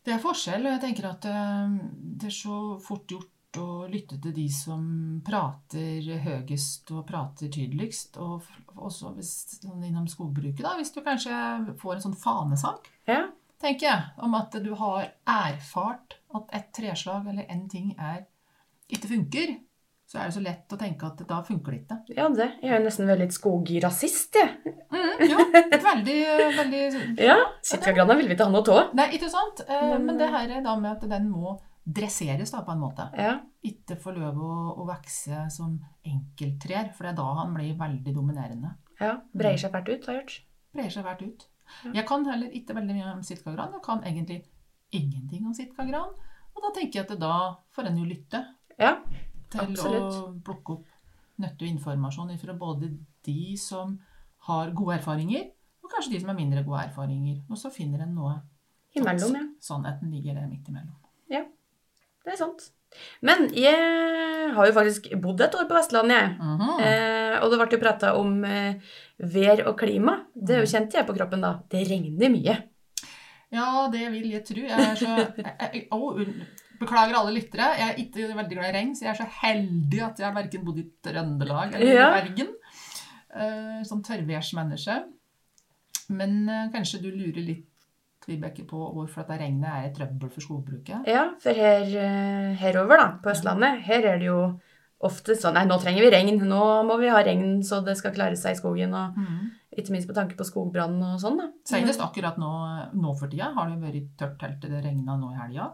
Det 0.05 0.13
er 0.13 0.19
forskjell, 0.21 0.65
og 0.65 0.71
jeg 0.75 0.81
tenker 0.81 1.09
at 1.09 1.25
eh, 1.25 1.73
det 2.21 2.27
er 2.27 2.35
så 2.35 2.79
fort 2.85 3.07
gjort 3.09 3.29
å 3.59 3.87
lytte 3.91 4.17
til 4.21 4.33
de 4.35 4.45
som 4.53 4.83
prater 5.25 6.05
høyest 6.23 6.91
og 6.95 7.05
prater 7.09 7.49
tydeligst. 7.51 8.17
Og 8.21 8.45
også 8.77 9.13
hvis, 9.17 9.33
sånn 9.61 9.83
innom 9.87 10.07
skogbruket, 10.07 10.61
da, 10.63 10.75
hvis 10.79 10.93
du 10.95 11.01
kanskje 11.05 11.33
får 11.81 11.97
en 11.97 12.05
sånn 12.09 12.17
fanesak, 12.21 12.87
Ja. 13.07 13.25
tenker 13.61 13.87
jeg, 13.89 14.03
om 14.23 14.33
at 14.35 14.51
du 14.63 14.73
har 14.75 15.11
erfart 15.27 16.15
at 16.33 16.47
et 16.53 16.71
treslag 16.73 17.27
eller 17.27 17.45
en 17.49 17.67
ting 17.69 17.95
er, 17.99 18.25
ikke 18.91 19.07
funker, 19.11 19.57
så 20.11 20.19
er 20.19 20.25
det 20.27 20.33
så 20.35 20.41
lett 20.43 20.73
å 20.75 20.77
tenke 20.79 21.05
at 21.07 21.21
da 21.27 21.41
funker 21.47 21.71
det 21.71 21.81
ikke. 21.85 22.15
ja, 22.17 22.27
det. 22.29 22.47
Jeg 22.61 22.71
er 22.75 22.81
nesten 22.83 23.07
veldig 23.07 23.29
skograsist, 23.31 24.35
jeg. 24.35 24.75
Mm, 24.91 25.21
jo, 25.29 25.37
veldig, 25.79 26.17
veldig 26.57 26.81
Ja. 27.29 27.37
Sitkagrana 27.63 28.17
vil 28.19 28.27
vi 28.27 28.35
ikke 28.35 28.47
ha 28.49 28.51
noe 28.51 28.75
av. 28.75 28.89
Nei, 28.97 29.07
ikke 29.15 29.29
sant? 29.31 29.61
Eh, 29.67 29.85
Men, 29.93 30.05
Men 30.05 30.17
det 30.19 30.27
her 30.33 30.49
er 30.57 30.61
da 30.65 30.75
med 30.75 30.91
at 30.97 31.07
den 31.09 31.29
må 31.31 31.57
dresseres 31.85 32.51
da, 32.53 32.61
på 32.65 32.71
en 32.75 32.79
måte. 32.81 33.07
Ja. 33.17 33.39
ikke 33.65 33.95
få 34.01 34.11
lov 34.15 34.37
å, 34.41 34.51
å 34.81 34.85
vokse 34.87 35.47
som 35.53 35.79
enkelttrær, 36.05 36.91
for 36.95 37.05
det 37.07 37.11
er 37.13 37.17
da 37.19 37.27
han 37.41 37.53
blir 37.55 37.75
veldig 37.79 38.13
dominerende. 38.15 38.75
ja. 38.99 39.15
Breier 39.33 39.57
seg 39.57 39.71
fælt 39.73 39.89
ut, 39.89 40.05
har 40.07 40.13
jeg 40.19 40.21
hørt. 40.23 40.35
Breier 40.73 40.93
seg 40.93 41.03
hvert 41.07 41.21
ut. 41.25 41.47
Ja. 41.85 41.91
Jeg 42.01 42.05
kan 42.09 42.25
heller 42.27 42.51
ikke 42.57 42.75
veldig 42.75 42.95
mye 42.97 43.13
om 43.15 43.23
sitkagran. 43.23 43.73
Jeg 43.77 43.83
kan 43.85 44.03
egentlig 44.03 44.39
ingenting 44.91 45.45
om 45.47 45.53
sitkagran. 45.55 46.13
Og 46.51 46.63
da 46.65 46.71
tenker 46.75 46.99
jeg 46.99 47.07
at 47.09 47.19
da 47.21 47.35
får 47.71 47.87
en 47.89 47.97
jo 48.01 48.05
lytte 48.09 48.41
Ja, 48.77 48.97
til 49.51 49.61
Absolutt. 49.63 50.17
å 50.19 50.33
plukke 50.43 50.73
opp 50.75 50.87
nyttig 51.41 51.69
informasjon 51.71 52.33
fra 52.41 52.53
både 52.53 52.91
de 53.25 53.55
som 53.57 53.95
har 54.49 54.71
gode 54.75 54.97
erfaringer, 54.99 55.47
og 55.81 55.89
kanskje 55.93 56.11
de 56.13 56.19
som 56.21 56.29
har 56.33 56.37
mindre 56.37 56.63
gode 56.65 56.83
erfaringer. 56.89 57.39
Og 57.49 57.57
så 57.57 57.71
finner 57.73 58.03
en 58.03 58.13
noe. 58.15 58.35
imellom, 58.95 59.35
ja. 59.37 59.45
Sannheten 59.63 60.11
ligger 60.11 60.35
der 60.35 60.47
midt 60.51 60.67
imellom. 60.67 60.97
Det 62.25 62.33
er 62.35 62.39
sant. 62.39 62.67
Men 63.23 63.45
jeg 63.55 64.51
har 64.55 64.67
jo 64.67 64.73
faktisk 64.75 65.07
bodd 65.23 65.39
et 65.41 65.53
år 65.55 65.67
på 65.69 65.77
Vestlandet, 65.77 66.17
jeg. 66.17 66.33
Mhm. 66.41 66.73
Eh, 66.85 67.37
og 67.41 67.51
det 67.53 67.59
ble 67.61 67.69
jo 67.77 67.81
prata 67.81 68.11
om 68.19 68.33
eh, 68.45 68.91
vær 69.35 69.63
og 69.71 69.77
klima. 69.79 70.17
Det 70.35 70.57
er 70.57 70.65
jo 70.65 70.71
kjent 70.73 70.97
jeg 70.99 71.07
på 71.07 71.15
kroppen 71.17 71.41
da. 71.45 71.53
Det 71.71 71.85
regner 71.89 72.33
mye. 72.33 72.57
Ja, 73.51 73.87
det 73.91 74.05
vil 74.13 74.29
jeg 74.31 74.43
tro. 74.47 74.61
Jeg 74.63 74.79
er 74.91 74.95
så 74.99 75.11
jeg, 75.17 75.55
jeg, 75.73 75.87
å, 75.91 76.11
Beklager 76.81 77.13
alle 77.19 77.33
lyttere. 77.35 77.67
Jeg 77.77 77.89
er 77.91 77.97
ikke 78.01 78.27
veldig 78.33 78.55
glad 78.57 78.69
i 78.71 78.75
regn, 78.77 78.93
så 78.97 79.05
jeg 79.05 79.11
er 79.11 79.19
så 79.19 79.27
heldig 79.43 79.99
at 80.01 80.19
jeg 80.21 80.25
har 80.25 80.33
verken 80.33 80.63
bodd 80.65 80.79
i 80.81 80.85
Trøndelag 81.05 81.75
eller 81.77 81.91
Ja. 81.93 82.07
i 82.09 82.21
Bergen. 82.21 82.53
Eh, 83.31 83.83
som 83.87 84.01
tørrværsmenneske. 84.03 84.95
Men 86.17 86.49
eh, 86.49 86.69
kanskje 86.73 87.01
du 87.03 87.11
lurer 87.11 87.43
litt, 87.45 87.67
Vibeke, 88.29 88.65
på 88.69 88.79
hvorfor 88.95 89.23
dette 89.23 89.39
regnet 89.41 89.71
er 89.71 89.93
trøbbel 89.95 90.29
for 90.29 90.45
skogbruket? 90.45 91.07
Ja, 91.09 91.31
for 91.41 91.57
her, 91.57 91.87
eh, 91.87 92.51
herover 92.61 93.01
da, 93.01 93.07
på 93.23 93.31
Østlandet, 93.33 93.81
her 93.87 94.05
er 94.13 94.21
det 94.21 94.29
jo 94.29 94.43
ofte 95.01 95.35
sånn 95.37 95.55
Nei, 95.57 95.65
nå 95.69 95.77
trenger 95.81 96.05
vi 96.05 96.11
regn. 96.13 96.43
Nå 96.47 96.61
må 96.87 96.97
vi 97.01 97.09
ha 97.11 97.21
regn 97.25 97.61
så 97.65 97.81
det 97.85 97.97
skal 97.99 98.13
klare 98.15 98.37
seg 98.39 98.55
i 98.55 98.59
skogen. 98.59 98.93
Og 98.97 99.17
mm. 99.17 99.51
ikke 99.81 99.95
minst 99.95 100.09
på 100.09 100.17
tanke 100.17 100.37
på 100.37 100.47
skogbrann 100.47 100.99
og 101.07 101.19
sånn, 101.21 101.39
da. 101.41 101.49
Senest 101.67 102.03
akkurat 102.03 102.37
nå, 102.41 102.51
nå 102.93 103.13
for 103.17 103.31
tida 103.31 103.51
har 103.55 103.71
det 103.71 103.79
vært 103.81 104.11
tørt 104.19 104.45
helt 104.45 104.59
til 104.63 104.75
det 104.75 104.83
regna 104.85 105.17
nå 105.19 105.33
i 105.33 105.39
helga. 105.39 105.71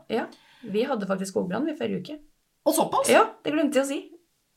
Vi 0.67 0.85
hadde 0.89 1.09
faktisk 1.09 1.35
skogbrann 1.35 1.67
i 1.69 1.75
forrige 1.77 2.03
uke. 2.03 2.21
Og 2.67 2.75
såpass! 2.75 3.11
Ja, 3.11 3.25
det 3.43 3.53
glemte 3.55 3.79
jeg 3.79 3.85
å 3.85 3.91
si. 3.91 3.99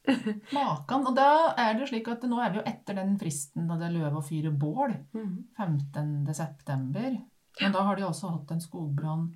Makan. 0.56 1.04
Og 1.10 1.18
da 1.18 1.30
er 1.58 1.74
det 1.74 1.84
jo 1.84 1.90
slik 1.92 2.08
at 2.10 2.24
nå 2.28 2.40
er 2.42 2.54
vi 2.54 2.60
jo 2.60 2.66
etter 2.66 2.96
den 2.98 3.16
fristen 3.20 3.68
da 3.70 3.76
det 3.80 3.90
er 3.90 3.98
løv 3.98 4.16
å 4.18 4.24
fyre 4.24 4.54
bål. 4.54 4.96
Mhm. 5.16 5.36
15. 5.58 7.20
Men 7.60 7.74
da 7.76 7.84
har 7.86 7.98
de 7.98 8.06
også 8.06 8.30
hatt 8.32 8.52
en 8.54 8.62
skogbrann 8.62 9.26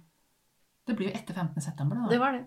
Det 0.88 0.96
blir 0.96 1.10
jo 1.10 1.16
etter 1.16 1.36
15. 1.36 1.60
september, 1.64 2.00
da. 2.00 2.08
Det 2.12 2.20
var 2.20 2.36
det. 2.36 2.44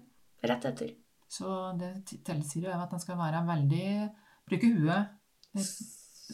Rett 0.47 0.65
etter. 0.69 0.91
Så 1.27 1.53
det 1.79 1.91
tilsier 2.25 2.69
jo 2.69 2.75
at 2.77 2.93
en 2.93 3.03
skal 3.03 3.17
være 3.19 3.43
veldig 3.47 3.87
Bruke 4.47 4.69
huet 4.71 5.15
i 5.57 5.63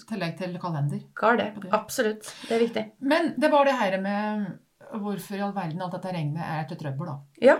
tillegg 0.09 0.35
til 0.37 0.57
kalender. 0.61 1.01
Gar 1.17 1.37
det. 1.39 1.47
Det. 1.63 1.69
Absolutt. 1.73 2.27
Det 2.47 2.55
er 2.55 2.61
viktig. 2.61 2.83
Men 3.05 3.33
det 3.39 3.49
var 3.53 3.65
det 3.65 3.75
her 3.77 3.95
med 4.01 4.47
hvorfor 5.01 5.37
i 5.37 5.43
all 5.45 5.53
verden 5.55 5.81
alt 5.81 5.95
dette 5.95 6.13
regnet 6.13 6.43
er 6.43 6.65
til 6.69 6.79
trøbbel, 6.81 7.09
da. 7.09 7.45
Ja. 7.45 7.55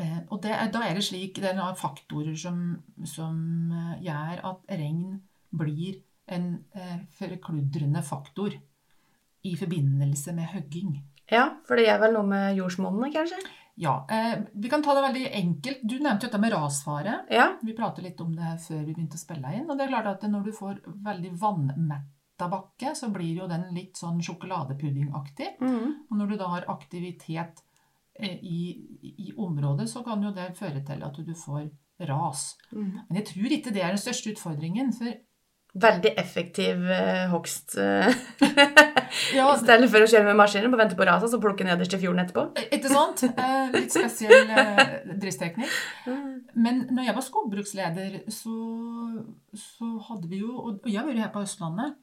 Eh, 0.00 0.18
og 0.28 0.42
det, 0.44 0.52
da 0.74 0.82
er 0.84 0.96
det 0.96 1.04
slik 1.06 1.38
Det 1.40 1.48
er 1.48 1.56
noen 1.56 1.76
faktorer 1.78 2.36
som, 2.36 2.60
som 3.08 3.36
eh, 3.72 4.02
gjør 4.04 4.42
at 4.50 4.74
regn 4.76 5.22
blir 5.56 6.02
en 6.36 6.50
eh, 6.76 6.98
forkludrende 7.16 8.02
faktor 8.04 8.56
i 9.46 9.54
forbindelse 9.58 10.34
med 10.36 10.50
høgging. 10.54 10.96
Ja, 11.30 11.46
for 11.66 11.78
det 11.78 11.86
gjør 11.88 12.02
vel 12.04 12.18
noe 12.18 12.28
med 12.30 12.58
jordsmonnene, 12.60 13.10
kanskje? 13.14 13.38
Ja, 13.76 14.06
eh, 14.10 14.38
Vi 14.54 14.68
kan 14.68 14.82
ta 14.82 14.94
det 14.94 15.02
veldig 15.02 15.30
enkelt. 15.32 15.80
Du 15.82 15.98
nevnte 15.98 16.26
jo 16.26 16.30
dette 16.30 16.40
med 16.40 16.52
rasfare. 16.52 17.18
Ja. 17.30 17.58
Vi 17.62 17.76
pratet 17.76 18.04
litt 18.04 18.20
om 18.20 18.32
det 18.36 18.42
her 18.42 18.58
før 18.58 18.84
vi 18.84 18.94
begynte 18.94 19.18
å 19.18 19.24
spille 19.24 19.54
inn. 19.54 19.70
og 19.70 19.76
det 19.76 19.84
er 19.84 19.92
klart 19.92 20.06
at 20.06 20.22
Når 20.30 20.44
du 20.44 20.52
får 20.52 20.80
veldig 21.04 21.32
vannmetta 21.40 22.48
bakke, 22.48 22.94
så 22.96 23.12
blir 23.12 23.42
jo 23.42 23.48
den 23.48 23.74
litt 23.74 23.96
sånn 23.96 24.22
sjokoladepuddingaktig. 24.22 25.60
Mm. 25.60 26.06
Og 26.10 26.16
når 26.16 26.26
du 26.26 26.36
da 26.36 26.48
har 26.48 26.64
aktivitet 26.68 27.62
eh, 28.18 28.38
i, 28.40 28.80
i 29.02 29.32
området, 29.36 29.88
så 29.88 30.02
kan 30.02 30.22
jo 30.22 30.30
det 30.30 30.56
føre 30.56 30.82
til 30.84 31.02
at 31.04 31.12
du 31.12 31.34
får 31.34 31.68
ras. 32.08 32.56
Mm. 32.72 33.00
Men 33.08 33.20
jeg 33.20 33.26
tror 33.26 33.52
ikke 33.52 33.72
det 33.72 33.82
er 33.82 33.92
den 33.92 34.00
største 34.00 34.32
utfordringen. 34.32 34.92
For 34.92 35.12
Veldig 35.76 36.10
effektiv 36.16 36.86
eh, 36.88 37.26
hogst. 37.28 37.74
eh. 37.76 38.08
ja, 39.36 39.46
I 39.54 39.58
stedet 39.60 39.90
for 39.92 40.00
å 40.04 40.08
kjøre 40.08 40.24
med 40.30 40.38
maskiner 40.38 40.70
og 40.72 40.78
vente 40.80 40.96
på 40.98 41.04
raset, 41.08 41.28
så 41.32 41.40
plukke 41.42 41.66
nederst 41.68 41.92
i 41.96 42.00
fjorden 42.00 42.22
etterpå. 42.24 42.46
ikke 42.78 42.88
sant? 42.92 43.24
Eh, 43.28 43.74
litt 43.74 43.92
spesiell 43.92 44.50
eh, 44.56 44.82
driftsteknikk. 45.20 45.76
Men 46.56 46.86
når 46.96 47.10
jeg 47.10 47.16
var 47.18 47.26
skogbruksleder, 47.28 48.18
så, 48.32 48.56
så 49.60 49.90
hadde 50.08 50.30
vi 50.32 50.40
jo 50.40 50.54
Og 50.70 50.86
jeg 50.88 50.96
har 51.00 51.08
vært 51.10 51.24
her 51.26 51.32
på 51.34 51.44
Østlandet. 51.44 51.96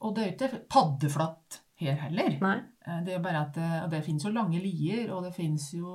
Og 0.00 0.14
det 0.16 0.22
er 0.24 0.30
jo 0.30 0.36
ikke 0.38 0.62
paddeflatt 0.72 1.60
her 1.82 1.98
heller. 2.06 2.38
Nei. 2.40 2.56
Eh, 2.86 3.00
Det 3.04 3.12
er 3.12 3.18
jo 3.18 3.24
bare 3.28 3.44
at 3.44 3.56
det, 3.60 3.70
og 3.84 3.90
det 3.92 4.04
finnes 4.08 4.24
jo 4.24 4.32
lange 4.32 4.60
lier, 4.62 5.10
og 5.12 5.26
det 5.28 5.34
finnes 5.36 5.68
jo 5.76 5.92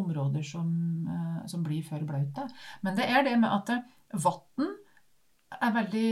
områder 0.00 0.44
som, 0.46 0.68
eh, 1.10 1.46
som 1.50 1.64
blir 1.66 1.82
for 1.84 2.00
blaute. 2.08 2.48
Men 2.86 2.96
det 2.96 3.08
er 3.10 3.24
det 3.26 3.36
med 3.42 3.50
at 3.52 3.72
vann 4.24 4.76
er 5.58 5.72
veldig 5.74 6.10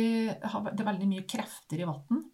Det 0.74 0.80
er 0.82 0.88
veldig 0.88 1.08
mye 1.08 1.26
krefter 1.30 1.80
i 1.82 1.86
vann. 1.88 2.24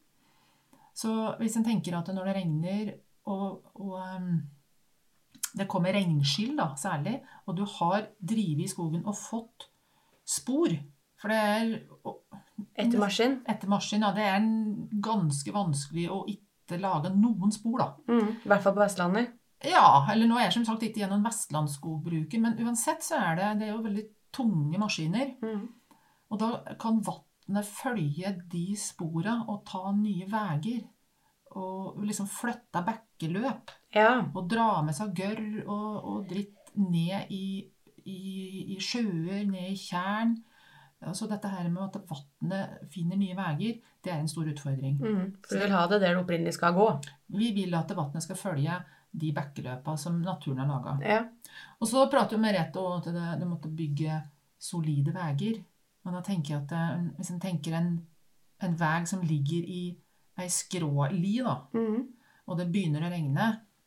Så 0.94 1.10
hvis 1.40 1.56
en 1.58 1.64
tenker 1.66 1.96
at 1.98 2.08
når 2.14 2.28
det 2.30 2.34
regner 2.36 2.92
og, 3.26 3.64
og 3.80 3.94
um, 3.98 4.42
det 5.54 5.66
kommer 5.70 5.94
regnskyll, 5.94 6.56
da, 6.58 6.70
særlig, 6.78 7.16
og 7.46 7.56
du 7.56 7.64
har 7.78 8.08
drevet 8.18 8.64
i 8.66 8.70
skogen 8.70 9.04
og 9.06 9.14
fått 9.16 9.68
spor 10.26 10.72
For 11.20 11.30
det 11.30 11.38
er 11.38 11.74
Etter 12.74 12.98
maskin. 12.98 13.36
etter 13.46 13.70
maskin, 13.70 14.02
ja, 14.02 14.10
det 14.14 14.24
er 14.26 14.36
en 14.40 14.88
ganske 15.02 15.52
vanskelig 15.54 16.08
å 16.10 16.24
ikke 16.30 16.78
lage 16.82 17.10
noen 17.14 17.52
spor, 17.54 17.78
da. 17.78 17.86
Mm, 18.10 18.28
I 18.44 18.50
hvert 18.50 18.62
fall 18.64 18.74
på 18.74 18.82
Vestlandet. 18.82 19.32
Ja, 19.64 20.04
eller 20.12 20.26
nå 20.28 20.36
er 20.38 20.46
jeg 20.48 20.56
som 20.58 20.64
sagt 20.66 20.82
ikke 20.86 21.02
gjennom 21.04 21.22
vestlandsskogbruket, 21.24 22.40
men 22.42 22.58
uansett 22.64 23.02
så 23.06 23.18
er 23.20 23.38
det, 23.38 23.50
det 23.60 23.68
er 23.68 23.72
jo 23.76 23.84
veldig 23.86 24.04
tunge 24.34 24.80
maskiner. 24.82 25.34
Mhm. 25.42 25.64
Og 26.34 26.40
da 26.40 26.74
kan 26.80 26.98
vannet 27.06 27.68
følge 27.68 28.34
de 28.50 28.66
spora 28.78 29.38
og 29.46 29.62
ta 29.68 29.92
nye 29.94 30.26
veier. 30.30 30.82
Og 31.54 32.00
liksom 32.02 32.26
flytte 32.26 32.82
bekkeløp. 32.82 33.70
Ja. 33.94 34.24
Og 34.34 34.48
dra 34.50 34.82
med 34.82 34.96
seg 34.96 35.14
gørr 35.14 35.44
og, 35.62 35.90
og 36.02 36.24
dritt 36.30 36.74
ned 36.74 37.30
i, 37.30 37.62
i, 38.02 38.22
i 38.74 38.80
sjøer, 38.82 39.44
ned 39.46 39.70
i 39.70 39.78
tjern. 39.78 40.34
Så 41.14 41.28
dette 41.28 41.50
her 41.52 41.68
med 41.68 41.84
at 41.84 42.00
vannet 42.08 42.88
finner 42.90 43.18
nye 43.20 43.36
veier, 43.36 43.78
det 44.04 44.12
er 44.12 44.22
en 44.22 44.30
stor 44.30 44.48
utfordring. 44.48 44.96
Mm, 44.98 45.26
For 45.44 45.58
du 45.58 45.64
vil 45.64 45.74
ha 45.76 45.84
det 45.90 46.00
der 46.00 46.14
det 46.16 46.22
opprinnelig 46.22 46.56
skal 46.56 46.74
gå. 46.76 46.88
Vi 47.36 47.52
vil 47.56 47.76
at 47.76 47.92
vannet 47.96 48.24
skal 48.24 48.40
følge 48.40 48.78
de 49.14 49.30
bekkeløpa 49.36 49.94
som 50.00 50.16
naturen 50.24 50.64
har 50.64 50.70
laga. 50.70 50.96
Ja. 51.04 51.20
Og 51.78 51.86
så 51.86 52.08
prater 52.10 52.34
jo 52.34 52.42
Merete 52.42 52.82
om 52.82 52.98
at 52.98 53.38
det 53.38 53.46
måtte 53.46 53.70
bygge 53.70 54.18
solide 54.58 55.14
veier. 55.14 55.60
Men 56.04 56.14
da 56.14 56.20
tenker 56.22 56.54
jeg 56.54 56.62
at 56.62 56.68
det, 56.68 57.12
hvis 57.18 57.30
en 57.30 57.40
tenker 57.40 57.72
en, 57.78 58.06
en 58.60 58.74
vei 58.76 59.04
som 59.06 59.22
ligger 59.22 59.64
i 59.64 59.96
ei 60.38 60.48
skråli, 60.50 61.38
da, 61.44 61.54
mm. 61.72 62.00
og 62.48 62.58
det 62.58 62.66
begynner 62.74 63.06
å 63.06 63.10
regne, 63.12 63.46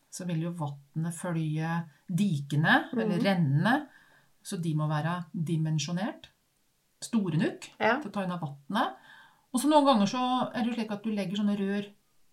så 0.10 0.26
vil 0.26 0.42
jo 0.48 0.52
vannet 0.58 1.14
følge 1.14 1.72
dikene, 2.10 2.90
eller 2.94 3.18
Mhm. 3.18 3.24
rennene, 3.26 3.88
så 4.42 4.58
de 4.62 4.74
må 4.74 4.88
være 4.90 5.26
dimensjonert. 5.34 6.30
Store 7.04 7.38
nok 7.38 7.68
Ja. 7.80 8.00
til 8.02 8.10
å 8.10 8.14
ta 8.14 8.24
unna 8.24 8.40
vannet. 8.40 8.96
Og 9.54 9.60
så 9.62 9.68
noen 9.70 9.86
ganger 9.86 10.08
så 10.08 10.52
er 10.56 10.64
det 10.64 10.68
jo 10.72 10.74
slik 10.74 10.92
at 10.92 11.04
du 11.04 11.12
legger 11.12 11.38
sånne 11.38 11.58
rør 11.60 11.86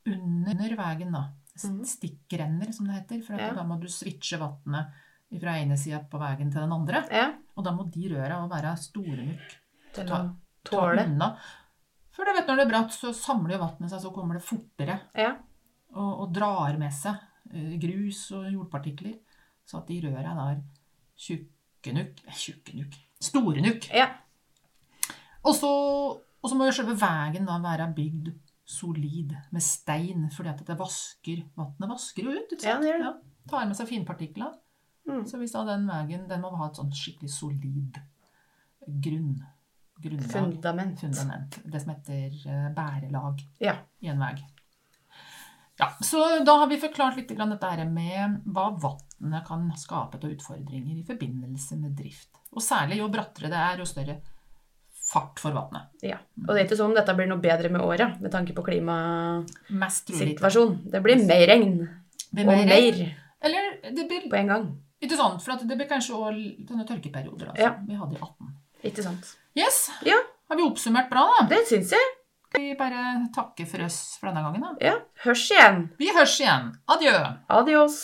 under 0.07 0.77
veien, 0.77 1.12
da. 1.12 1.25
Mhm. 1.64 1.85
Stikkrenner, 1.85 2.73
som 2.73 2.87
det 2.87 2.94
heter. 2.94 3.23
For 3.23 3.35
Ja. 3.37 3.53
da 3.53 3.62
må 3.64 3.79
du 3.81 3.87
switche 3.88 4.38
vannet 4.38 4.87
fra 5.40 5.57
ene 5.59 5.77
sida 5.77 6.01
på 6.09 6.18
veien 6.18 6.51
til 6.51 6.61
den 6.61 6.73
andre. 6.73 7.05
ja. 7.11 7.33
Og 7.57 7.64
da 7.64 7.70
må 7.73 7.90
de 7.90 8.09
røra 8.09 8.49
være 8.49 8.77
store 8.79 9.27
nok 9.27 9.61
Til 9.95 10.11
å 10.13 10.19
tåle. 10.65 11.05
unna. 11.07 11.29
For 12.15 12.25
du 12.27 12.33
vet, 12.37 12.47
når 12.49 12.57
det 12.61 12.65
er 12.67 12.71
bratt, 12.71 12.93
så 12.95 13.11
samler 13.17 13.57
jo 13.57 13.63
vannet 13.65 13.91
seg, 13.91 14.01
så 14.05 14.13
kommer 14.15 14.39
det 14.39 14.45
fortere 14.47 15.01
Ja. 15.19 15.33
og, 15.95 16.21
og 16.25 16.33
drar 16.35 16.77
med 16.79 16.93
seg 16.95 17.17
eh, 17.53 17.75
grus 17.83 18.27
og 18.37 18.47
jordpartikler. 18.53 19.17
Så 19.67 19.79
at 19.81 19.89
de 19.89 20.01
røra 20.05 20.35
er 20.51 20.61
tjukke 21.17 21.95
nok 21.97 22.23
eh, 22.27 22.35
Tjukke 22.39 22.77
nok 22.79 22.99
Store 23.25 23.63
nok. 23.65 23.87
Ja. 23.95 24.11
Og 25.45 25.55
så, 25.57 25.69
og 26.21 26.51
så 26.51 26.57
må 26.57 26.67
jo 26.69 26.75
selve 26.77 26.95
veien 27.01 27.47
da 27.49 27.59
være 27.63 27.87
bygd 27.97 28.33
solid 28.65 29.33
med 29.53 29.61
stein, 29.65 30.27
fordi 30.33 30.49
at 30.55 30.63
det 30.69 30.77
vasker 30.79 31.43
Vannet 31.57 31.90
vasker 31.90 32.25
jo 32.25 32.33
ut. 32.37 32.53
ikke 32.53 32.65
Ja, 32.65 32.77
sant? 32.79 32.85
det. 32.85 32.95
Ja, 33.01 33.13
tar 33.51 33.67
med 33.69 33.77
seg 33.77 33.88
finpartikler. 33.90 34.55
Mm. 35.09 35.27
Så 35.29 35.37
hvis 35.40 35.53
da 35.53 35.65
den 35.69 35.85
veien 35.88 36.29
den 36.31 36.40
må 36.40 36.55
ha 36.57 36.69
et 36.71 36.79
sånn 36.81 36.92
skikkelig 36.97 37.29
solid 37.35 37.99
grunn, 39.05 39.35
grunnlag, 40.03 40.31
Fundament. 40.33 41.01
fundament. 41.01 41.59
Det 41.65 41.81
som 41.83 41.90
heter 41.95 42.31
eh, 42.51 42.69
bærelag 42.75 43.38
Ja. 43.61 43.75
i 44.01 44.09
en 44.09 44.19
vei. 44.19 44.35
Ja, 45.79 45.88
så 46.01 46.45
da 46.47 46.57
har 46.59 46.67
vi 46.71 46.77
forklart 46.79 47.17
litt 47.17 47.29
grann 47.35 47.51
dette 47.51 47.85
med 47.90 48.42
hva 48.47 48.69
vannet 48.79 49.47
kan 49.47 49.73
skape 49.77 50.19
til 50.21 50.31
utfordringer 50.37 50.97
i 51.01 51.05
forbindelse 51.07 51.77
med 51.81 51.97
drift. 51.99 52.29
Og 52.53 52.63
særlig 52.63 52.99
jo 53.01 53.09
brattere 53.11 53.49
det 53.51 53.59
er, 53.59 53.79
jo 53.79 53.85
større 53.85 54.21
fart 55.11 55.38
for 55.42 55.51
vannet. 55.53 55.83
ja. 56.03 56.17
Og 56.47 56.55
det 56.55 56.61
er 56.61 56.65
ikke 56.69 56.77
sånn 56.79 56.90
om 56.92 56.95
dette 56.95 57.15
blir 57.19 57.27
noe 57.29 57.40
bedre 57.42 57.69
med 57.71 57.81
året 57.83 58.21
med 58.23 58.31
tanke 58.33 58.53
på 58.55 58.63
klimasituasjonen. 58.65 60.79
Det 60.90 61.03
blir 61.03 61.27
mer 61.27 61.47
regn. 61.51 61.88
Blir 62.33 62.47
Og 62.47 62.53
mer 62.55 62.67
regn. 62.71 62.99
mer 62.99 63.15
Eller 63.45 63.63
det 63.95 64.09
blir 64.09 64.31
på 64.31 64.37
en 64.37 64.47
gang. 64.49 64.71
Ikke 65.03 65.17
sant? 65.19 65.42
For 65.42 65.57
det 65.59 65.77
blir 65.77 65.88
kanskje 65.90 66.15
òg 66.17 66.67
denne 66.67 66.85
tørkeperioder 66.88 67.47
altså. 67.51 67.63
Ja. 67.63 67.75
vi 67.87 67.95
hadde 67.99 68.15
i 68.17 68.21
18. 68.21 68.55
Ikke 68.85 69.05
sant. 69.05 69.31
Yes! 69.57 69.87
Ja. 70.05 70.19
Har 70.51 70.59
vi 70.61 70.67
oppsummert 70.67 71.09
bra, 71.11 71.25
da? 71.39 71.47
Det 71.49 71.63
syns 71.71 71.95
jeg. 71.95 72.13
Skal 72.51 72.63
vi 72.63 72.75
bare 72.79 73.05
takke 73.35 73.65
for 73.67 73.83
oss 73.87 73.99
for 74.21 74.29
denne 74.31 74.45
gangen, 74.45 74.63
da? 74.63 74.75
Ja. 74.85 74.95
Hørs 75.25 75.47
igjen. 75.51 75.89
Vi 75.99 76.13
hørs 76.15 76.37
igjen. 76.43 76.69
Adjø! 76.93 77.15
Adios. 77.57 77.97